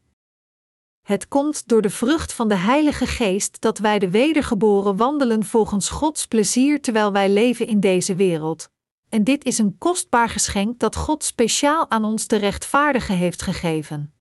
Het 1.02 1.28
komt 1.28 1.68
door 1.68 1.82
de 1.82 1.90
vrucht 1.90 2.32
van 2.32 2.48
de 2.48 2.54
Heilige 2.56 3.06
Geest 3.06 3.60
dat 3.60 3.78
wij 3.78 3.98
de 3.98 4.10
wedergeboren 4.10 4.96
wandelen 4.96 5.44
volgens 5.44 5.88
Gods 5.88 6.26
plezier 6.26 6.80
terwijl 6.80 7.12
wij 7.12 7.30
leven 7.30 7.66
in 7.66 7.80
deze 7.80 8.14
wereld. 8.14 8.68
En 9.08 9.24
dit 9.24 9.44
is 9.44 9.58
een 9.58 9.78
kostbaar 9.78 10.28
geschenk 10.28 10.78
dat 10.78 10.96
God 10.96 11.24
speciaal 11.24 11.90
aan 11.90 12.04
ons 12.04 12.26
de 12.26 12.36
rechtvaardige 12.36 13.12
heeft 13.12 13.42
gegeven. 13.42 14.14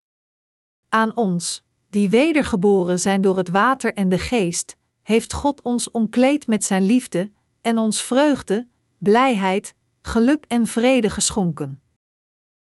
Aan 0.90 1.16
ons, 1.16 1.64
die 1.90 2.10
wedergeboren 2.10 3.00
zijn 3.00 3.22
door 3.22 3.38
het 3.38 3.50
water 3.50 3.94
en 3.94 4.10
de 4.10 4.20
geest, 4.20 4.78
heeft 5.02 5.34
God 5.34 5.62
ons 5.62 5.92
omkleed 5.92 6.48
met 6.48 6.64
zijn 6.64 6.84
liefde 6.84 7.32
en 7.62 7.78
ons 7.78 8.02
vreugde, 8.02 8.68
blijheid, 8.98 9.76
geluk 10.06 10.46
en 10.48 10.68
vrede 10.68 11.10
geschonken. 11.10 11.82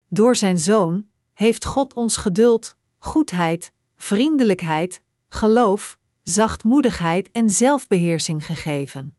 Door 0.08 0.36
zijn 0.36 0.58
Zoon 0.58 1.08
heeft 1.34 1.66
God 1.66 1.94
ons 1.94 2.18
geduld, 2.18 2.76
goedheid, 2.98 3.72
vriendelijkheid, 3.96 5.02
geloof, 5.30 5.98
zachtmoedigheid 6.24 7.32
en 7.32 7.50
zelfbeheersing 7.50 8.46
gegeven. 8.46 9.16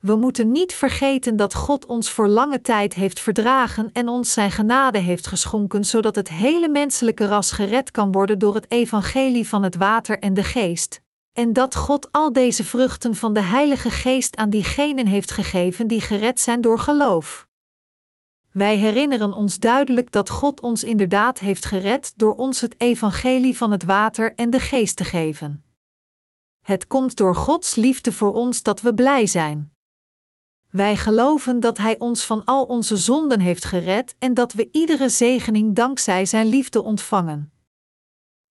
We 0.00 0.16
moeten 0.16 0.52
niet 0.52 0.72
vergeten 0.74 1.36
dat 1.36 1.54
God 1.54 1.86
ons 1.86 2.10
voor 2.10 2.28
lange 2.28 2.60
tijd 2.60 2.94
heeft 2.94 3.20
verdragen 3.20 3.92
en 3.92 4.08
ons 4.08 4.32
zijn 4.32 4.50
genade 4.50 4.98
heeft 4.98 5.26
geschonken, 5.26 5.84
zodat 5.84 6.14
het 6.14 6.28
hele 6.28 6.68
menselijke 6.68 7.26
ras 7.26 7.52
gered 7.52 7.90
kan 7.90 8.12
worden 8.12 8.38
door 8.38 8.54
het 8.54 8.70
evangelie 8.70 9.48
van 9.48 9.62
het 9.62 9.76
water 9.76 10.18
en 10.18 10.34
de 10.34 10.44
geest. 10.44 11.00
En 11.38 11.52
dat 11.52 11.74
God 11.74 12.12
al 12.12 12.32
deze 12.32 12.64
vruchten 12.64 13.14
van 13.14 13.32
de 13.32 13.40
Heilige 13.40 13.90
Geest 13.90 14.36
aan 14.36 14.50
diegenen 14.50 15.06
heeft 15.06 15.30
gegeven 15.30 15.86
die 15.86 16.00
gered 16.00 16.40
zijn 16.40 16.60
door 16.60 16.78
geloof. 16.78 17.48
Wij 18.52 18.76
herinneren 18.76 19.32
ons 19.32 19.58
duidelijk 19.58 20.12
dat 20.12 20.30
God 20.30 20.60
ons 20.60 20.84
inderdaad 20.84 21.38
heeft 21.38 21.64
gered 21.64 22.12
door 22.16 22.34
ons 22.34 22.60
het 22.60 22.74
evangelie 22.80 23.56
van 23.56 23.70
het 23.70 23.84
water 23.84 24.34
en 24.34 24.50
de 24.50 24.60
geest 24.60 24.96
te 24.96 25.04
geven. 25.04 25.64
Het 26.64 26.86
komt 26.86 27.16
door 27.16 27.34
Gods 27.34 27.74
liefde 27.74 28.12
voor 28.12 28.32
ons 28.32 28.62
dat 28.62 28.80
we 28.80 28.94
blij 28.94 29.26
zijn. 29.26 29.72
Wij 30.70 30.96
geloven 30.96 31.60
dat 31.60 31.78
Hij 31.78 31.98
ons 31.98 32.24
van 32.24 32.44
al 32.44 32.64
onze 32.64 32.96
zonden 32.96 33.40
heeft 33.40 33.64
gered 33.64 34.14
en 34.18 34.34
dat 34.34 34.52
we 34.52 34.68
iedere 34.72 35.08
zegening 35.08 35.74
dankzij 35.74 36.26
Zijn 36.26 36.46
liefde 36.46 36.82
ontvangen. 36.82 37.52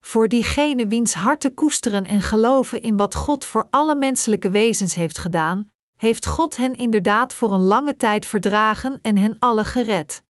Voor 0.07 0.27
diegenen 0.27 0.89
wiens 0.89 1.13
harten 1.13 1.53
koesteren 1.53 2.05
en 2.05 2.21
geloven 2.21 2.81
in 2.81 2.97
wat 2.97 3.15
God 3.15 3.45
voor 3.45 3.67
alle 3.69 3.95
menselijke 3.95 4.49
wezens 4.49 4.95
heeft 4.95 5.17
gedaan, 5.17 5.71
heeft 5.95 6.25
God 6.25 6.57
hen 6.57 6.75
inderdaad 6.75 7.33
voor 7.33 7.53
een 7.53 7.61
lange 7.61 7.95
tijd 7.95 8.25
verdragen 8.25 8.99
en 9.01 9.17
hen 9.17 9.39
alle 9.39 9.65
gered. 9.65 10.23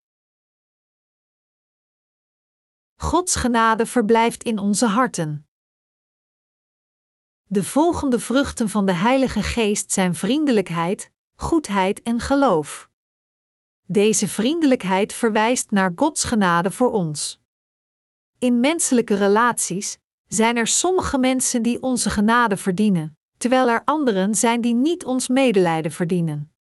Gods 2.96 3.36
genade 3.36 3.86
verblijft 3.86 4.44
in 4.44 4.60
onze 4.60 4.86
harten. 4.86 5.48
De 7.44 7.64
volgende 7.64 8.20
vruchten 8.20 8.70
van 8.70 8.86
de 8.86 8.94
Heilige 8.94 9.44
Geest 9.44 9.92
zijn 9.92 10.16
vriendelijkheid, 10.16 11.12
goedheid 11.36 12.02
en 12.02 12.20
geloof. 12.20 12.90
Deze 13.84 14.28
vriendelijkheid 14.28 15.14
verwijst 15.14 15.72
naar 15.72 15.92
Gods 15.96 16.24
genade 16.24 16.72
voor 16.72 16.92
ons. 16.92 17.46
In 18.40 18.60
menselijke 18.60 19.16
relaties 19.16 19.98
zijn 20.28 20.58
er 20.58 20.68
sommige 20.68 21.18
mensen 21.18 21.62
die 21.62 21.82
onze 21.82 22.10
genade 22.10 22.58
verdienen, 22.58 23.18
terwijl 23.38 23.70
er 23.70 23.82
anderen 23.86 24.36
zijn 24.36 24.62
die 24.62 24.74
niet 24.74 25.06
ons 25.06 25.28
medelijden 25.28 25.92
verdienen. 25.92 26.52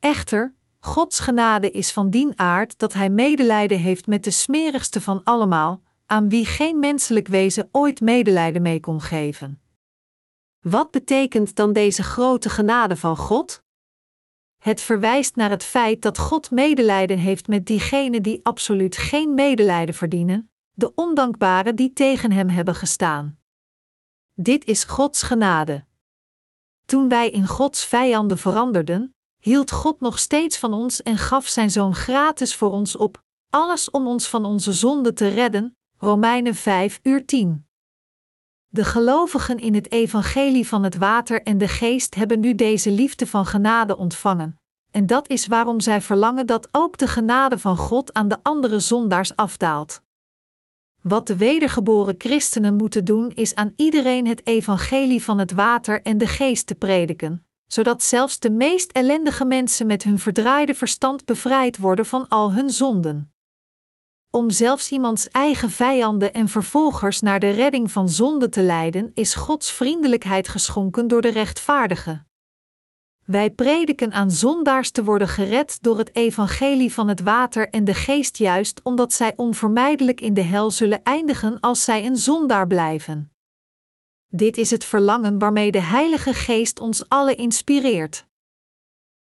Echter, 0.00 0.54
Gods 0.80 1.20
genade 1.20 1.70
is 1.70 1.92
van 1.92 2.10
dien 2.10 2.38
aard 2.38 2.78
dat 2.78 2.92
Hij 2.92 3.10
medelijden 3.10 3.78
heeft 3.78 4.06
met 4.06 4.24
de 4.24 4.30
smerigste 4.30 5.00
van 5.00 5.24
allemaal, 5.24 5.82
aan 6.06 6.28
wie 6.28 6.44
geen 6.44 6.78
menselijk 6.78 7.28
wezen 7.28 7.68
ooit 7.72 8.00
medelijden 8.00 8.62
mee 8.62 8.80
kon 8.80 9.00
geven. 9.00 9.60
Wat 10.60 10.90
betekent 10.90 11.54
dan 11.54 11.72
deze 11.72 12.02
grote 12.02 12.48
genade 12.48 12.96
van 12.96 13.16
God? 13.16 13.62
Het 14.62 14.80
verwijst 14.80 15.36
naar 15.36 15.50
het 15.50 15.64
feit 15.64 16.02
dat 16.02 16.18
God 16.18 16.50
medelijden 16.50 17.18
heeft 17.18 17.48
met 17.48 17.66
diegenen 17.66 18.22
die 18.22 18.40
absoluut 18.42 18.96
geen 18.96 19.34
medelijden 19.34 19.94
verdienen, 19.94 20.50
de 20.78 20.94
ondankbaren 20.94 21.76
die 21.76 21.92
tegen 21.92 22.32
Hem 22.32 22.48
hebben 22.48 22.74
gestaan. 22.74 23.38
Dit 24.34 24.64
is 24.64 24.84
Gods 24.84 25.22
genade. 25.22 25.84
Toen 26.84 27.08
wij 27.08 27.30
in 27.30 27.46
Gods 27.46 27.84
vijanden 27.84 28.38
veranderden, 28.38 29.14
hield 29.40 29.70
God 29.70 30.00
nog 30.00 30.18
steeds 30.18 30.58
van 30.58 30.72
ons 30.72 31.02
en 31.02 31.18
gaf 31.18 31.46
Zijn 31.46 31.70
Zoon 31.70 31.94
gratis 31.94 32.54
voor 32.54 32.70
ons 32.70 32.96
op, 32.96 33.22
alles 33.50 33.90
om 33.90 34.06
ons 34.06 34.28
van 34.28 34.44
onze 34.44 34.72
zonde 34.72 35.12
te 35.12 35.28
redden. 35.28 35.76
Romeinen 35.98 36.54
5 36.54 37.00
uur 37.02 37.26
10. 37.26 37.66
De 38.66 38.84
gelovigen 38.84 39.58
in 39.58 39.74
het 39.74 39.92
evangelie 39.92 40.68
van 40.68 40.82
het 40.82 40.96
water 40.96 41.42
en 41.42 41.58
de 41.58 41.68
geest 41.68 42.14
hebben 42.14 42.40
nu 42.40 42.54
deze 42.54 42.90
liefde 42.90 43.26
van 43.26 43.46
genade 43.46 43.96
ontvangen. 43.96 44.60
En 44.90 45.06
dat 45.06 45.28
is 45.28 45.46
waarom 45.46 45.80
zij 45.80 46.00
verlangen 46.00 46.46
dat 46.46 46.68
ook 46.72 46.98
de 46.98 47.06
genade 47.06 47.58
van 47.58 47.76
God 47.76 48.12
aan 48.12 48.28
de 48.28 48.38
andere 48.42 48.80
zondaars 48.80 49.36
afdaalt. 49.36 50.04
Wat 51.08 51.26
de 51.26 51.36
wedergeboren 51.36 52.14
christenen 52.18 52.74
moeten 52.74 53.04
doen 53.04 53.32
is 53.34 53.54
aan 53.54 53.72
iedereen 53.76 54.26
het 54.26 54.46
evangelie 54.46 55.22
van 55.22 55.38
het 55.38 55.52
water 55.52 56.02
en 56.02 56.18
de 56.18 56.26
geest 56.26 56.66
te 56.66 56.74
prediken, 56.74 57.46
zodat 57.66 58.02
zelfs 58.02 58.38
de 58.38 58.50
meest 58.50 58.92
ellendige 58.92 59.44
mensen 59.44 59.86
met 59.86 60.02
hun 60.02 60.18
verdraaide 60.18 60.74
verstand 60.74 61.24
bevrijd 61.24 61.78
worden 61.78 62.06
van 62.06 62.28
al 62.28 62.52
hun 62.52 62.70
zonden. 62.70 63.32
Om 64.30 64.50
zelfs 64.50 64.90
iemands 64.90 65.28
eigen 65.28 65.70
vijanden 65.70 66.32
en 66.32 66.48
vervolgers 66.48 67.20
naar 67.20 67.40
de 67.40 67.50
redding 67.50 67.90
van 67.90 68.08
zonde 68.08 68.48
te 68.48 68.62
leiden, 68.62 69.10
is 69.14 69.34
Gods 69.34 69.72
vriendelijkheid 69.72 70.48
geschonken 70.48 71.08
door 71.08 71.22
de 71.22 71.30
rechtvaardige. 71.30 72.25
Wij 73.26 73.50
prediken 73.50 74.12
aan 74.12 74.30
zondaars 74.30 74.90
te 74.90 75.04
worden 75.04 75.28
gered 75.28 75.82
door 75.82 75.98
het 75.98 76.14
evangelie 76.14 76.92
van 76.92 77.08
het 77.08 77.20
water 77.20 77.68
en 77.68 77.84
de 77.84 77.94
geest 77.94 78.36
juist 78.36 78.80
omdat 78.82 79.12
zij 79.12 79.32
onvermijdelijk 79.36 80.20
in 80.20 80.34
de 80.34 80.42
hel 80.42 80.70
zullen 80.70 81.02
eindigen 81.02 81.60
als 81.60 81.84
zij 81.84 82.06
een 82.06 82.16
zondaar 82.16 82.66
blijven. 82.66 83.32
Dit 84.28 84.56
is 84.56 84.70
het 84.70 84.84
verlangen 84.84 85.38
waarmee 85.38 85.70
de 85.70 85.80
Heilige 85.80 86.34
Geest 86.34 86.80
ons 86.80 87.08
allen 87.08 87.36
inspireert. 87.36 88.26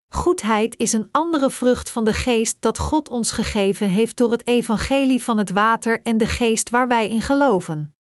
Goedheid 0.08 0.76
is 0.76 0.92
een 0.92 1.08
andere 1.10 1.50
vrucht 1.50 1.90
van 1.90 2.04
de 2.04 2.12
geest 2.12 2.56
dat 2.60 2.78
God 2.78 3.08
ons 3.08 3.32
gegeven 3.32 3.88
heeft 3.88 4.16
door 4.16 4.30
het 4.30 4.46
evangelie 4.46 5.22
van 5.22 5.38
het 5.38 5.50
water 5.50 6.02
en 6.02 6.18
de 6.18 6.26
geest 6.26 6.70
waar 6.70 6.88
wij 6.88 7.08
in 7.08 7.20
geloven. 7.20 7.96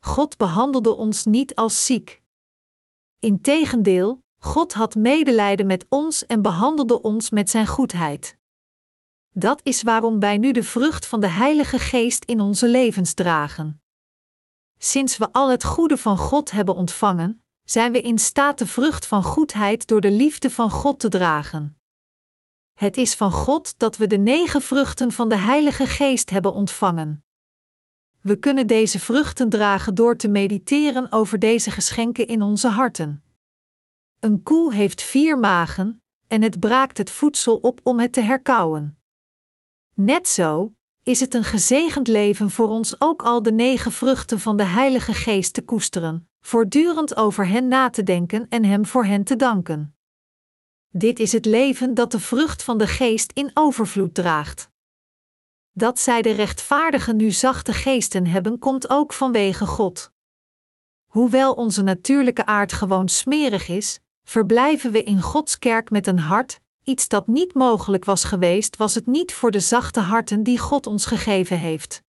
God 0.00 0.36
behandelde 0.36 0.94
ons 0.94 1.24
niet 1.24 1.54
als 1.54 1.86
ziek. 1.86 2.22
Integendeel, 3.18 4.22
God 4.44 4.72
had 4.72 4.94
medelijden 4.94 5.66
met 5.66 5.86
ons 5.88 6.26
en 6.26 6.42
behandelde 6.42 7.02
ons 7.02 7.30
met 7.30 7.50
zijn 7.50 7.66
goedheid. 7.66 8.36
Dat 9.30 9.60
is 9.62 9.82
waarom 9.82 10.20
wij 10.20 10.38
nu 10.38 10.52
de 10.52 10.62
vrucht 10.62 11.06
van 11.06 11.20
de 11.20 11.28
Heilige 11.28 11.78
Geest 11.78 12.24
in 12.24 12.40
onze 12.40 12.68
levens 12.68 13.14
dragen. 13.14 13.82
Sinds 14.78 15.16
we 15.16 15.32
al 15.32 15.50
het 15.50 15.64
goede 15.64 15.96
van 15.96 16.16
God 16.18 16.50
hebben 16.50 16.74
ontvangen, 16.74 17.44
zijn 17.64 17.92
we 17.92 18.00
in 18.00 18.18
staat 18.18 18.58
de 18.58 18.66
vrucht 18.66 19.06
van 19.06 19.22
goedheid 19.22 19.86
door 19.86 20.00
de 20.00 20.10
liefde 20.10 20.50
van 20.50 20.70
God 20.70 21.00
te 21.00 21.08
dragen. 21.08 21.80
Het 22.72 22.96
is 22.96 23.14
van 23.14 23.32
God 23.32 23.78
dat 23.78 23.96
we 23.96 24.06
de 24.06 24.18
negen 24.18 24.62
vruchten 24.62 25.12
van 25.12 25.28
de 25.28 25.36
Heilige 25.36 25.86
Geest 25.86 26.30
hebben 26.30 26.52
ontvangen. 26.52 27.24
We 28.20 28.36
kunnen 28.36 28.66
deze 28.66 28.98
vruchten 28.98 29.48
dragen 29.48 29.94
door 29.94 30.16
te 30.16 30.28
mediteren 30.28 31.12
over 31.12 31.38
deze 31.38 31.70
geschenken 31.70 32.26
in 32.26 32.42
onze 32.42 32.68
harten. 32.68 33.22
Een 34.22 34.42
koe 34.42 34.74
heeft 34.74 35.02
vier 35.02 35.38
magen, 35.38 36.02
en 36.28 36.42
het 36.42 36.60
braakt 36.60 36.98
het 36.98 37.10
voedsel 37.10 37.56
op 37.56 37.80
om 37.82 38.00
het 38.00 38.12
te 38.12 38.20
herkauwen. 38.20 38.98
Net 39.94 40.28
zo 40.28 40.74
is 41.02 41.20
het 41.20 41.34
een 41.34 41.44
gezegend 41.44 42.08
leven 42.08 42.50
voor 42.50 42.68
ons 42.68 43.00
ook 43.00 43.22
al 43.22 43.42
de 43.42 43.52
negen 43.52 43.92
vruchten 43.92 44.40
van 44.40 44.56
de 44.56 44.62
Heilige 44.62 45.12
Geest 45.12 45.54
te 45.54 45.64
koesteren, 45.64 46.28
voortdurend 46.40 47.16
over 47.16 47.46
hen 47.46 47.68
na 47.68 47.90
te 47.90 48.02
denken 48.02 48.46
en 48.48 48.64
Hem 48.64 48.86
voor 48.86 49.04
hen 49.04 49.24
te 49.24 49.36
danken. 49.36 49.96
Dit 50.88 51.18
is 51.18 51.32
het 51.32 51.44
leven 51.44 51.94
dat 51.94 52.10
de 52.10 52.20
vrucht 52.20 52.62
van 52.62 52.78
de 52.78 52.86
Geest 52.86 53.32
in 53.32 53.50
overvloed 53.54 54.14
draagt. 54.14 54.70
Dat 55.72 55.98
zij 55.98 56.22
de 56.22 56.32
rechtvaardigen 56.32 57.16
nu 57.16 57.30
zachte 57.30 57.72
geesten 57.72 58.26
hebben, 58.26 58.58
komt 58.58 58.90
ook 58.90 59.12
vanwege 59.12 59.66
God. 59.66 60.12
Hoewel 61.06 61.52
onze 61.54 61.82
natuurlijke 61.82 62.46
aard 62.46 62.72
gewoon 62.72 63.08
smerig 63.08 63.68
is, 63.68 64.00
verblijven 64.24 64.92
we 64.92 65.02
in 65.02 65.22
Gods 65.22 65.58
kerk 65.58 65.90
met 65.90 66.06
een 66.06 66.18
hart, 66.18 66.60
iets 66.84 67.08
dat 67.08 67.26
niet 67.26 67.54
mogelijk 67.54 68.04
was 68.04 68.24
geweest, 68.24 68.76
was 68.76 68.94
het 68.94 69.06
niet 69.06 69.32
voor 69.34 69.50
de 69.50 69.60
zachte 69.60 70.00
harten 70.00 70.42
die 70.42 70.58
God 70.58 70.86
ons 70.86 71.06
gegeven 71.06 71.58
heeft. 71.58 72.02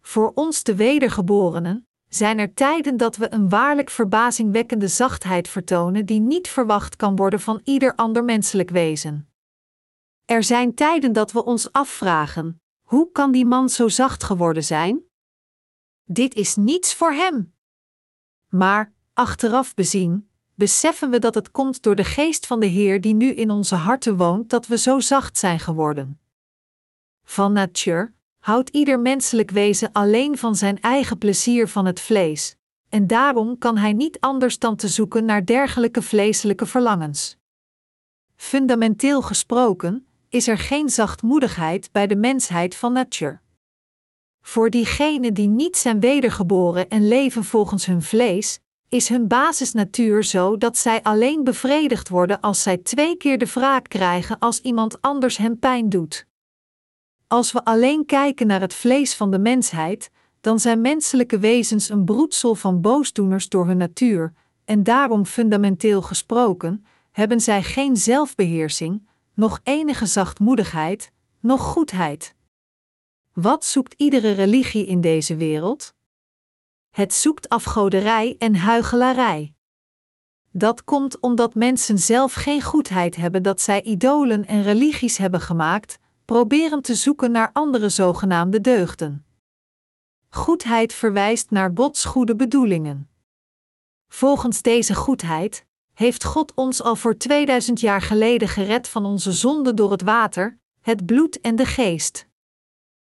Voor 0.00 0.32
ons 0.34 0.62
de 0.62 0.74
wedergeborenen 0.74 1.86
zijn 2.08 2.38
er 2.38 2.54
tijden 2.54 2.96
dat 2.96 3.16
we 3.16 3.32
een 3.32 3.48
waarlijk 3.48 3.90
verbazingwekkende 3.90 4.88
zachtheid 4.88 5.48
vertonen 5.48 6.06
die 6.06 6.20
niet 6.20 6.48
verwacht 6.48 6.96
kan 6.96 7.16
worden 7.16 7.40
van 7.40 7.60
ieder 7.64 7.94
ander 7.94 8.24
menselijk 8.24 8.70
wezen. 8.70 9.28
Er 10.24 10.42
zijn 10.42 10.74
tijden 10.74 11.12
dat 11.12 11.32
we 11.32 11.44
ons 11.44 11.72
afvragen: 11.72 12.60
hoe 12.82 13.12
kan 13.12 13.32
die 13.32 13.46
man 13.46 13.68
zo 13.68 13.88
zacht 13.88 14.24
geworden 14.24 14.64
zijn? 14.64 15.02
Dit 16.04 16.34
is 16.34 16.56
niets 16.56 16.94
voor 16.94 17.12
hem. 17.12 17.54
Maar, 18.48 18.92
achteraf 19.12 19.74
bezien, 19.74 20.30
beseffen 20.54 21.10
we 21.10 21.18
dat 21.18 21.34
het 21.34 21.50
komt 21.50 21.82
door 21.82 21.94
de 21.94 22.04
geest 22.04 22.46
van 22.46 22.60
de 22.60 22.66
Heer 22.66 23.00
die 23.00 23.14
nu 23.14 23.30
in 23.30 23.50
onze 23.50 23.74
harten 23.74 24.16
woont 24.16 24.50
dat 24.50 24.66
we 24.66 24.78
zo 24.78 25.00
zacht 25.00 25.38
zijn 25.38 25.58
geworden. 25.58 26.20
Van 27.24 27.52
nature 27.52 28.12
houdt 28.38 28.68
ieder 28.68 29.00
menselijk 29.00 29.50
wezen 29.50 29.92
alleen 29.92 30.38
van 30.38 30.56
zijn 30.56 30.80
eigen 30.80 31.18
plezier 31.18 31.68
van 31.68 31.86
het 31.86 32.00
vlees, 32.00 32.56
en 32.88 33.06
daarom 33.06 33.58
kan 33.58 33.76
hij 33.76 33.92
niet 33.92 34.20
anders 34.20 34.58
dan 34.58 34.76
te 34.76 34.88
zoeken 34.88 35.24
naar 35.24 35.44
dergelijke 35.46 36.02
vleeselijke 36.02 36.66
verlangens. 36.66 37.36
Fundamenteel 38.36 39.22
gesproken 39.22 40.06
is 40.28 40.48
er 40.48 40.58
geen 40.58 40.88
zachtmoedigheid 40.88 41.92
bij 41.92 42.06
de 42.06 42.16
mensheid 42.16 42.76
van 42.76 42.92
nature. 42.92 43.40
Voor 44.40 44.70
diegenen 44.70 45.34
die 45.34 45.48
niet 45.48 45.76
zijn 45.76 46.00
wedergeboren 46.00 46.88
en 46.88 47.08
leven 47.08 47.44
volgens 47.44 47.86
hun 47.86 48.02
vlees, 48.02 48.60
is 48.92 49.08
hun 49.08 49.28
basisnatuur 49.28 50.24
zo 50.24 50.56
dat 50.56 50.76
zij 50.76 51.02
alleen 51.02 51.44
bevredigd 51.44 52.08
worden 52.08 52.40
als 52.40 52.62
zij 52.62 52.76
twee 52.76 53.16
keer 53.16 53.38
de 53.38 53.46
wraak 53.46 53.88
krijgen 53.88 54.38
als 54.38 54.60
iemand 54.60 55.00
anders 55.00 55.36
hen 55.36 55.58
pijn 55.58 55.88
doet. 55.88 56.26
Als 57.26 57.52
we 57.52 57.64
alleen 57.64 58.06
kijken 58.06 58.46
naar 58.46 58.60
het 58.60 58.74
vlees 58.74 59.14
van 59.14 59.30
de 59.30 59.38
mensheid, 59.38 60.10
dan 60.40 60.60
zijn 60.60 60.80
menselijke 60.80 61.38
wezens 61.38 61.88
een 61.88 62.04
broedsel 62.04 62.54
van 62.54 62.80
boosdoeners 62.80 63.48
door 63.48 63.66
hun 63.66 63.76
natuur, 63.76 64.32
en 64.64 64.82
daarom 64.82 65.26
fundamenteel 65.26 66.02
gesproken, 66.02 66.84
hebben 67.10 67.40
zij 67.40 67.62
geen 67.62 67.96
zelfbeheersing, 67.96 69.08
nog 69.34 69.60
enige 69.62 70.06
zachtmoedigheid, 70.06 71.12
nog 71.40 71.60
goedheid. 71.60 72.34
Wat 73.32 73.64
zoekt 73.64 73.94
iedere 73.96 74.32
religie 74.32 74.86
in 74.86 75.00
deze 75.00 75.36
wereld? 75.36 75.94
Het 76.92 77.14
zoekt 77.14 77.48
afgoderij 77.48 78.34
en 78.38 78.56
huichelarij. 78.56 79.54
Dat 80.50 80.84
komt 80.84 81.20
omdat 81.20 81.54
mensen 81.54 81.98
zelf 81.98 82.34
geen 82.34 82.62
goedheid 82.62 83.16
hebben 83.16 83.42
dat 83.42 83.60
zij 83.60 83.82
idolen 83.82 84.46
en 84.46 84.62
religies 84.62 85.16
hebben 85.16 85.40
gemaakt, 85.40 85.98
proberen 86.24 86.82
te 86.82 86.94
zoeken 86.94 87.30
naar 87.30 87.50
andere 87.52 87.88
zogenaamde 87.88 88.60
deugden. 88.60 89.26
Goedheid 90.28 90.92
verwijst 90.92 91.50
naar 91.50 91.70
Gods 91.74 92.04
goede 92.04 92.36
bedoelingen. 92.36 93.10
Volgens 94.08 94.62
deze 94.62 94.94
goedheid 94.94 95.66
heeft 95.92 96.24
God 96.24 96.54
ons 96.54 96.82
al 96.82 96.96
voor 96.96 97.16
2000 97.16 97.80
jaar 97.80 98.02
geleden 98.02 98.48
gered 98.48 98.88
van 98.88 99.04
onze 99.04 99.32
zonde 99.32 99.74
door 99.74 99.90
het 99.90 100.02
water, 100.02 100.58
het 100.80 101.06
bloed 101.06 101.40
en 101.40 101.56
de 101.56 101.66
geest. 101.66 102.28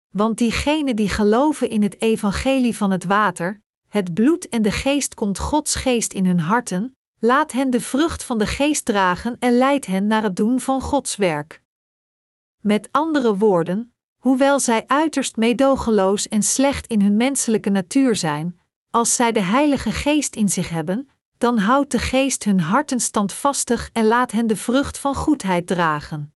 Want 0.10 0.38
diegenen 0.38 0.96
die 0.96 1.10
geloven 1.10 1.70
in 1.70 1.84
het 1.84 2.02
evangelie 2.02 2.76
van 2.76 2.92
het 2.92 3.04
water, 3.04 3.66
het 3.88 4.14
bloed 4.14 4.50
en 4.50 4.62
de 4.62 4.72
geest 4.72 5.14
komt 5.14 5.40
Gods 5.40 5.76
geest 5.76 6.14
in 6.14 6.26
hun 6.26 6.40
harten, 6.40 6.98
laat 7.20 7.52
hen 7.52 7.70
de 7.70 7.82
vrucht 7.82 8.24
van 8.24 8.38
de 8.38 8.48
geest 8.48 8.86
dragen 8.86 9.36
en 9.40 9.58
leidt 9.58 9.86
hen 9.86 10.08
naar 10.08 10.24
het 10.24 10.36
doen 10.36 10.60
van 10.60 10.82
Gods 10.82 11.16
werk. 11.16 11.62
Met 12.62 12.90
andere 12.92 13.38
woorden, 13.38 13.94
hoewel 14.18 14.60
zij 14.60 14.84
uiterst 14.88 15.36
meedogenloos 15.36 16.28
en 16.28 16.44
slecht 16.44 16.88
in 16.88 17.02
hun 17.02 17.18
menselijke 17.18 17.70
natuur 17.70 18.16
zijn, 18.16 18.60
als 18.90 19.16
zij 19.16 19.32
de 19.32 19.40
Heilige 19.40 19.92
Geest 19.92 20.36
in 20.36 20.50
zich 20.50 20.70
hebben, 20.70 21.10
dan 21.38 21.58
houdt 21.58 21.92
de 21.92 22.00
Geest 22.00 22.44
hun 22.44 22.60
harten 22.60 23.00
standvastig 23.00 23.90
en 23.94 24.06
laat 24.06 24.32
hen 24.32 24.48
de 24.48 24.56
vrucht 24.56 24.98
van 24.98 25.16
goedheid 25.16 25.68
dragen. 25.68 26.34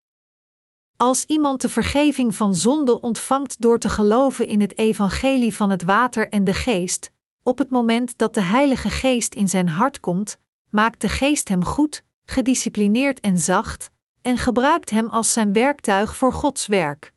Als 0.96 1.24
iemand 1.24 1.60
de 1.60 1.68
vergeving 1.68 2.34
van 2.34 2.54
zonde 2.54 3.00
ontvangt 3.00 3.60
door 3.60 3.78
te 3.78 3.88
geloven 3.88 4.46
in 4.46 4.60
het 4.60 4.78
evangelie 4.78 5.54
van 5.54 5.70
het 5.70 5.82
water 5.82 6.28
en 6.28 6.44
de 6.44 6.54
geest, 6.54 7.12
op 7.42 7.58
het 7.58 7.70
moment 7.70 8.18
dat 8.18 8.34
de 8.34 8.40
Heilige 8.42 8.90
Geest 8.90 9.34
in 9.34 9.48
zijn 9.48 9.68
hart 9.68 10.00
komt, 10.00 10.38
maakt 10.70 11.00
de 11.00 11.08
Geest 11.08 11.48
hem 11.48 11.64
goed, 11.64 12.04
gedisciplineerd 12.24 13.20
en 13.20 13.38
zacht, 13.38 13.90
en 14.22 14.38
gebruikt 14.38 14.90
hem 14.90 15.08
als 15.08 15.32
zijn 15.32 15.52
werktuig 15.52 16.16
voor 16.16 16.32
Gods 16.32 16.66
werk. 16.66 17.12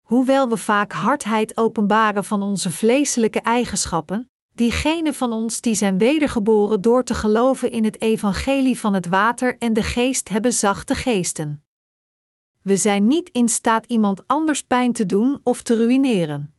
Hoewel 0.00 0.48
we 0.48 0.56
vaak 0.56 0.92
hardheid 0.92 1.56
openbaren 1.56 2.24
van 2.24 2.42
onze 2.42 2.70
vleeselijke 2.70 3.40
eigenschappen, 3.40 4.30
diegenen 4.54 5.14
van 5.14 5.32
ons 5.32 5.60
die 5.60 5.74
zijn 5.74 5.98
wedergeboren 5.98 6.80
door 6.80 7.04
te 7.04 7.14
geloven 7.14 7.70
in 7.70 7.84
het 7.84 8.00
evangelie 8.00 8.78
van 8.78 8.94
het 8.94 9.06
water 9.06 9.58
en 9.58 9.72
de 9.72 9.82
geest 9.82 10.28
hebben 10.28 10.52
zachte 10.52 10.94
geesten. 10.94 11.64
We 12.62 12.76
zijn 12.76 13.06
niet 13.06 13.28
in 13.28 13.48
staat 13.48 13.86
iemand 13.86 14.26
anders 14.26 14.62
pijn 14.62 14.92
te 14.92 15.06
doen 15.06 15.40
of 15.42 15.62
te 15.62 15.76
ruïneren. 15.76 16.54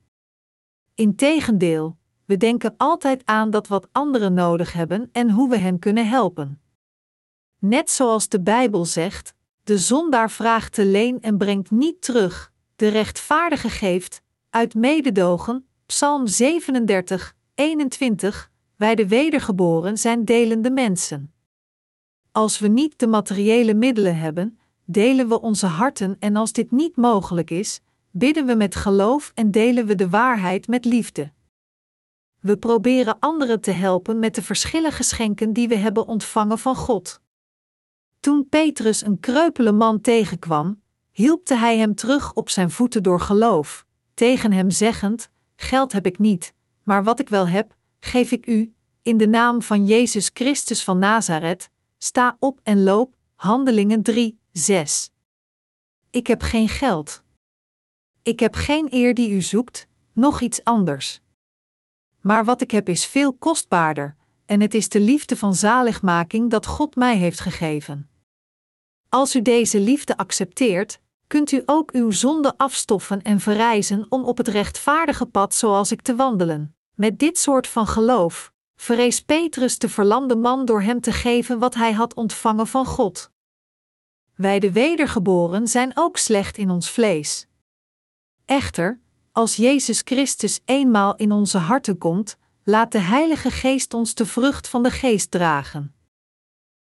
Integendeel, 0.96 1.98
we 2.30 2.38
denken 2.38 2.74
altijd 2.78 3.22
aan 3.26 3.50
dat 3.50 3.68
wat 3.68 3.88
anderen 3.92 4.34
nodig 4.34 4.74
hebben 4.74 5.10
en 5.12 5.32
hoe 5.32 5.50
we 5.50 5.58
hen 5.58 5.80
kunnen 5.80 6.08
helpen. 6.10 6.62
Net 7.60 7.90
zoals 7.90 8.30
de 8.30 8.42
Bijbel 8.42 8.86
zegt: 8.86 9.34
de 9.64 9.78
zondaar 9.78 10.32
vraagt 10.32 10.74
te 10.74 10.86
leen 10.86 11.22
en 11.22 11.38
brengt 11.38 11.72
niet 11.72 12.02
terug, 12.02 12.52
de 12.76 12.88
rechtvaardige 12.88 13.70
geeft, 13.70 14.22
uit 14.50 14.74
mededogen, 14.74 15.68
Psalm 15.86 16.28
37, 16.28 17.36
21, 17.56 18.52
wij 18.76 18.96
de 18.96 19.08
wedergeboren 19.08 19.98
zijn 19.98 20.26
delende 20.26 20.72
mensen. 20.72 21.34
Als 22.32 22.60
we 22.60 22.68
niet 22.68 23.00
de 23.00 23.08
materiële 23.08 23.74
middelen 23.74 24.18
hebben, 24.18 24.60
delen 24.86 25.28
we 25.28 25.42
onze 25.42 25.68
harten 25.68 26.16
en 26.20 26.36
als 26.36 26.52
dit 26.52 26.72
niet 26.72 26.96
mogelijk 26.96 27.50
is, 27.50 27.82
bidden 28.12 28.46
we 28.46 28.56
met 28.56 28.76
geloof 28.76 29.32
en 29.36 29.52
delen 29.52 29.86
we 29.86 29.96
de 29.96 30.10
waarheid 30.10 30.68
met 30.68 30.86
liefde. 30.86 31.32
We 32.40 32.58
proberen 32.58 33.20
anderen 33.20 33.62
te 33.62 33.72
helpen 33.72 34.20
met 34.20 34.36
de 34.36 34.42
verschillende 34.42 34.96
geschenken 34.96 35.54
die 35.54 35.68
we 35.68 35.76
hebben 35.76 36.08
ontvangen 36.08 36.60
van 36.60 36.76
God. 36.76 37.22
Toen 38.20 38.50
Petrus 38.50 39.02
een 39.02 39.20
kreupele 39.20 39.72
man 39.72 40.02
tegenkwam, 40.02 40.82
hielpte 41.12 41.56
hij 41.56 41.78
hem 41.78 41.96
terug 41.96 42.34
op 42.34 42.50
zijn 42.50 42.72
voeten 42.72 43.04
door 43.04 43.20
geloof, 43.20 43.86
tegen 44.14 44.52
hem 44.52 44.70
zeggend: 44.70 45.30
Geld 45.56 45.92
heb 45.92 46.06
ik 46.06 46.20
niet, 46.20 46.54
maar 46.84 47.04
wat 47.04 47.20
ik 47.20 47.30
wel 47.30 47.48
heb, 47.48 47.76
geef 48.00 48.32
ik 48.32 48.48
u, 48.48 48.74
in 49.02 49.18
de 49.18 49.28
naam 49.28 49.62
van 49.62 49.86
Jezus 49.86 50.30
Christus 50.34 50.84
van 50.84 51.00
Nazareth, 51.00 51.70
sta 51.98 52.36
op 52.40 52.60
en 52.64 52.84
loop. 52.84 53.18
Handelingen 53.36 54.02
3, 54.04 54.40
6. 54.52 55.12
Ik 56.10 56.28
heb 56.28 56.42
geen 56.42 56.70
geld. 56.70 57.24
Ik 58.24 58.40
heb 58.40 58.56
geen 58.56 58.88
eer 58.90 59.14
die 59.14 59.32
u 59.32 59.42
zoekt, 59.42 59.88
nog 60.14 60.42
iets 60.42 60.64
anders. 60.64 61.22
Maar 62.22 62.46
wat 62.46 62.62
ik 62.62 62.72
heb 62.72 62.90
is 62.90 63.06
veel 63.06 63.34
kostbaarder, 63.34 64.16
en 64.46 64.62
het 64.62 64.74
is 64.74 64.90
de 64.90 65.00
liefde 65.00 65.38
van 65.38 65.56
zaligmaking 65.56 66.50
dat 66.50 66.66
God 66.66 66.96
mij 66.96 67.18
heeft 67.18 67.40
gegeven. 67.40 68.10
Als 69.10 69.36
u 69.36 69.42
deze 69.42 69.80
liefde 69.80 70.18
accepteert, 70.18 71.00
kunt 71.28 71.52
u 71.52 71.64
ook 71.66 71.92
uw 71.92 72.12
zonde 72.12 72.54
afstoffen 72.58 73.22
en 73.22 73.40
verrijzen 73.40 74.06
om 74.10 74.24
op 74.24 74.38
het 74.38 74.48
rechtvaardige 74.48 75.26
pad 75.26 75.54
zoals 75.54 75.92
ik 75.92 76.02
te 76.02 76.16
wandelen. 76.16 76.76
Met 76.96 77.20
dit 77.20 77.38
soort 77.38 77.68
van 77.68 77.88
geloof 77.88 78.54
verrees 78.76 79.22
Petrus 79.22 79.78
de 79.78 79.90
verlamde 79.90 80.36
man 80.36 80.66
door 80.66 80.82
hem 80.82 81.02
te 81.02 81.12
geven 81.12 81.60
wat 81.60 81.76
hij 81.76 81.92
had 81.92 82.14
ontvangen 82.14 82.68
van 82.68 82.86
God. 82.86 83.32
Wij 84.36 84.60
de 84.60 84.72
wedergeboren 84.72 85.68
zijn 85.68 85.92
ook 85.94 86.18
slecht 86.18 86.58
in 86.58 86.70
ons 86.70 86.92
vlees. 86.92 87.48
Echter, 88.46 89.00
als 89.40 89.56
Jezus 89.56 90.02
Christus 90.04 90.60
eenmaal 90.66 91.16
in 91.16 91.32
onze 91.32 91.58
harten 91.58 91.98
komt, 91.98 92.38
laat 92.64 92.92
de 92.92 93.00
Heilige 93.00 93.52
Geest 93.52 93.94
ons 93.94 94.14
de 94.14 94.26
vrucht 94.26 94.68
van 94.68 94.84
de 94.84 94.92
Geest 94.92 95.32
dragen. 95.32 95.96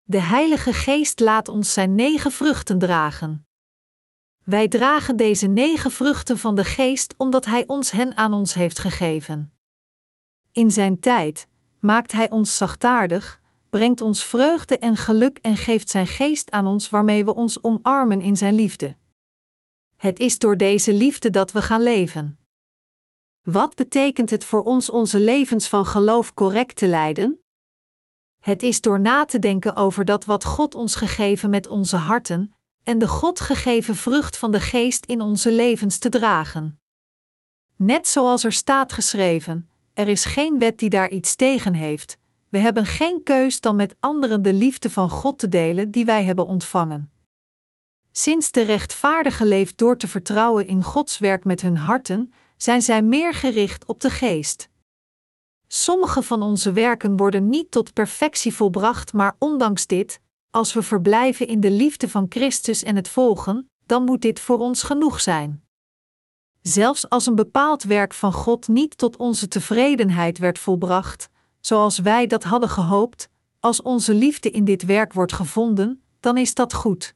De 0.03 0.19
Heilige 0.19 0.73
Geest 0.73 1.19
laat 1.19 1.47
ons 1.47 1.73
zijn 1.73 1.95
negen 1.95 2.31
vruchten 2.31 2.79
dragen. 2.79 3.47
Wij 4.43 4.67
dragen 4.67 5.15
deze 5.15 5.47
negen 5.47 5.91
vruchten 5.91 6.37
van 6.37 6.55
de 6.55 6.63
Geest 6.63 7.13
omdat 7.17 7.45
Hij 7.45 7.63
ons 7.67 7.91
hen 7.91 8.17
aan 8.17 8.33
ons 8.33 8.53
heeft 8.53 8.79
gegeven. 8.79 9.53
In 10.51 10.71
Zijn 10.71 10.99
tijd 10.99 11.47
maakt 11.79 12.11
Hij 12.11 12.29
ons 12.29 12.57
zachtaardig, 12.57 13.41
brengt 13.69 14.01
ons 14.01 14.23
vreugde 14.23 14.77
en 14.77 14.97
geluk 14.97 15.37
en 15.37 15.57
geeft 15.57 15.89
Zijn 15.89 16.07
Geest 16.07 16.51
aan 16.51 16.67
ons 16.67 16.89
waarmee 16.89 17.25
we 17.25 17.35
ons 17.35 17.63
omarmen 17.63 18.21
in 18.21 18.37
Zijn 18.37 18.55
liefde. 18.55 18.95
Het 19.95 20.19
is 20.19 20.39
door 20.39 20.57
deze 20.57 20.93
liefde 20.93 21.29
dat 21.29 21.51
we 21.51 21.61
gaan 21.61 21.81
leven. 21.81 22.37
Wat 23.43 23.75
betekent 23.75 24.29
het 24.29 24.45
voor 24.45 24.63
ons 24.63 24.89
onze 24.89 25.19
levens 25.19 25.67
van 25.67 25.85
geloof 25.85 26.33
correct 26.33 26.75
te 26.75 26.87
leiden? 26.87 27.39
Het 28.39 28.63
is 28.63 28.81
door 28.81 28.99
na 28.99 29.25
te 29.25 29.39
denken 29.39 29.75
over 29.75 30.05
dat 30.05 30.25
wat 30.25 30.43
God 30.43 30.75
ons 30.75 30.95
gegeven 30.95 31.49
met 31.49 31.67
onze 31.67 31.95
harten 31.95 32.53
en 32.83 32.97
de 32.97 33.07
God 33.07 33.39
gegeven 33.39 33.95
vrucht 33.95 34.37
van 34.37 34.51
de 34.51 34.59
geest 34.59 35.05
in 35.05 35.21
onze 35.21 35.51
levens 35.51 35.97
te 35.97 36.09
dragen. 36.09 36.79
Net 37.75 38.07
zoals 38.07 38.43
er 38.43 38.51
staat 38.51 38.93
geschreven: 38.93 39.69
er 39.93 40.07
is 40.07 40.25
geen 40.25 40.59
wet 40.59 40.79
die 40.79 40.89
daar 40.89 41.09
iets 41.09 41.35
tegen 41.35 41.73
heeft. 41.73 42.17
We 42.49 42.57
hebben 42.57 42.85
geen 42.85 43.23
keus 43.23 43.59
dan 43.59 43.75
met 43.75 43.95
anderen 43.99 44.41
de 44.41 44.53
liefde 44.53 44.89
van 44.89 45.09
God 45.09 45.39
te 45.39 45.49
delen 45.49 45.91
die 45.91 46.05
wij 46.05 46.23
hebben 46.23 46.47
ontvangen. 46.47 47.11
Sinds 48.11 48.51
de 48.51 48.61
rechtvaardige 48.61 49.45
leeft 49.45 49.77
door 49.77 49.97
te 49.97 50.07
vertrouwen 50.07 50.67
in 50.67 50.83
Gods 50.83 51.17
werk 51.17 51.43
met 51.43 51.61
hun 51.61 51.77
harten, 51.77 52.33
zijn 52.63 52.81
zij 52.81 53.01
meer 53.01 53.33
gericht 53.33 53.85
op 53.85 53.99
de 53.99 54.09
geest. 54.09 54.69
Sommige 55.67 56.21
van 56.21 56.41
onze 56.41 56.71
werken 56.71 57.17
worden 57.17 57.49
niet 57.49 57.71
tot 57.71 57.93
perfectie 57.93 58.53
volbracht, 58.53 59.13
maar 59.13 59.35
ondanks 59.39 59.87
dit, 59.87 60.19
als 60.49 60.73
we 60.73 60.81
verblijven 60.81 61.47
in 61.47 61.59
de 61.59 61.71
liefde 61.71 62.09
van 62.09 62.25
Christus 62.29 62.83
en 62.83 62.95
het 62.95 63.07
volgen, 63.07 63.69
dan 63.85 64.03
moet 64.03 64.21
dit 64.21 64.39
voor 64.39 64.57
ons 64.59 64.83
genoeg 64.83 65.21
zijn. 65.21 65.63
Zelfs 66.61 67.09
als 67.09 67.25
een 67.25 67.35
bepaald 67.35 67.83
werk 67.83 68.13
van 68.13 68.33
God 68.33 68.67
niet 68.67 68.97
tot 68.97 69.17
onze 69.17 69.47
tevredenheid 69.47 70.37
werd 70.37 70.59
volbracht, 70.59 71.29
zoals 71.59 71.99
wij 71.99 72.27
dat 72.27 72.43
hadden 72.43 72.69
gehoopt, 72.69 73.29
als 73.59 73.81
onze 73.81 74.13
liefde 74.13 74.51
in 74.51 74.65
dit 74.65 74.85
werk 74.85 75.13
wordt 75.13 75.33
gevonden, 75.33 76.03
dan 76.19 76.37
is 76.37 76.53
dat 76.53 76.73
goed. 76.73 77.15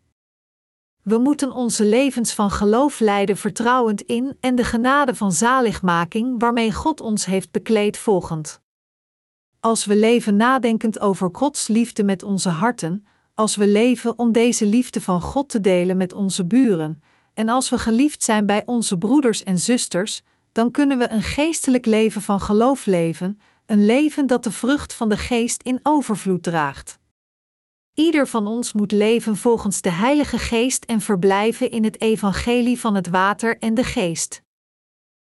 We 1.07 1.17
moeten 1.17 1.51
onze 1.51 1.85
levens 1.85 2.33
van 2.33 2.51
geloof 2.51 2.99
leiden 2.99 3.37
vertrouwend 3.37 4.01
in 4.01 4.37
en 4.39 4.55
de 4.55 4.63
genade 4.63 5.15
van 5.15 5.31
zaligmaking 5.31 6.39
waarmee 6.39 6.73
God 6.73 7.01
ons 7.01 7.25
heeft 7.25 7.51
bekleed 7.51 7.97
volgend. 7.97 8.61
Als 9.59 9.85
we 9.85 9.95
leven 9.95 10.35
nadenkend 10.35 10.99
over 10.99 11.29
Gods 11.31 11.67
liefde 11.67 12.03
met 12.03 12.23
onze 12.23 12.49
harten, 12.49 13.07
als 13.33 13.55
we 13.55 13.67
leven 13.67 14.19
om 14.19 14.31
deze 14.31 14.65
liefde 14.65 15.01
van 15.01 15.21
God 15.21 15.49
te 15.49 15.61
delen 15.61 15.97
met 15.97 16.13
onze 16.13 16.45
buren, 16.45 17.01
en 17.33 17.49
als 17.49 17.69
we 17.69 17.77
geliefd 17.77 18.23
zijn 18.23 18.45
bij 18.45 18.63
onze 18.65 18.97
broeders 18.97 19.43
en 19.43 19.59
zusters, 19.59 20.21
dan 20.51 20.71
kunnen 20.71 20.97
we 20.97 21.09
een 21.09 21.23
geestelijk 21.23 21.85
leven 21.85 22.21
van 22.21 22.39
geloof 22.39 22.85
leven, 22.85 23.39
een 23.65 23.85
leven 23.85 24.27
dat 24.27 24.43
de 24.43 24.51
vrucht 24.51 24.93
van 24.93 25.09
de 25.09 25.17
geest 25.17 25.63
in 25.63 25.79
overvloed 25.83 26.43
draagt. 26.43 26.96
Ieder 27.99 28.27
van 28.27 28.47
ons 28.47 28.73
moet 28.73 28.91
leven 28.91 29.35
volgens 29.35 29.81
de 29.81 29.91
Heilige 29.91 30.37
Geest 30.37 30.85
en 30.85 31.01
verblijven 31.01 31.71
in 31.71 31.83
het 31.83 32.01
evangelie 32.01 32.79
van 32.79 32.95
het 32.95 33.07
water 33.07 33.57
en 33.57 33.73
de 33.73 33.83
geest. 33.83 34.41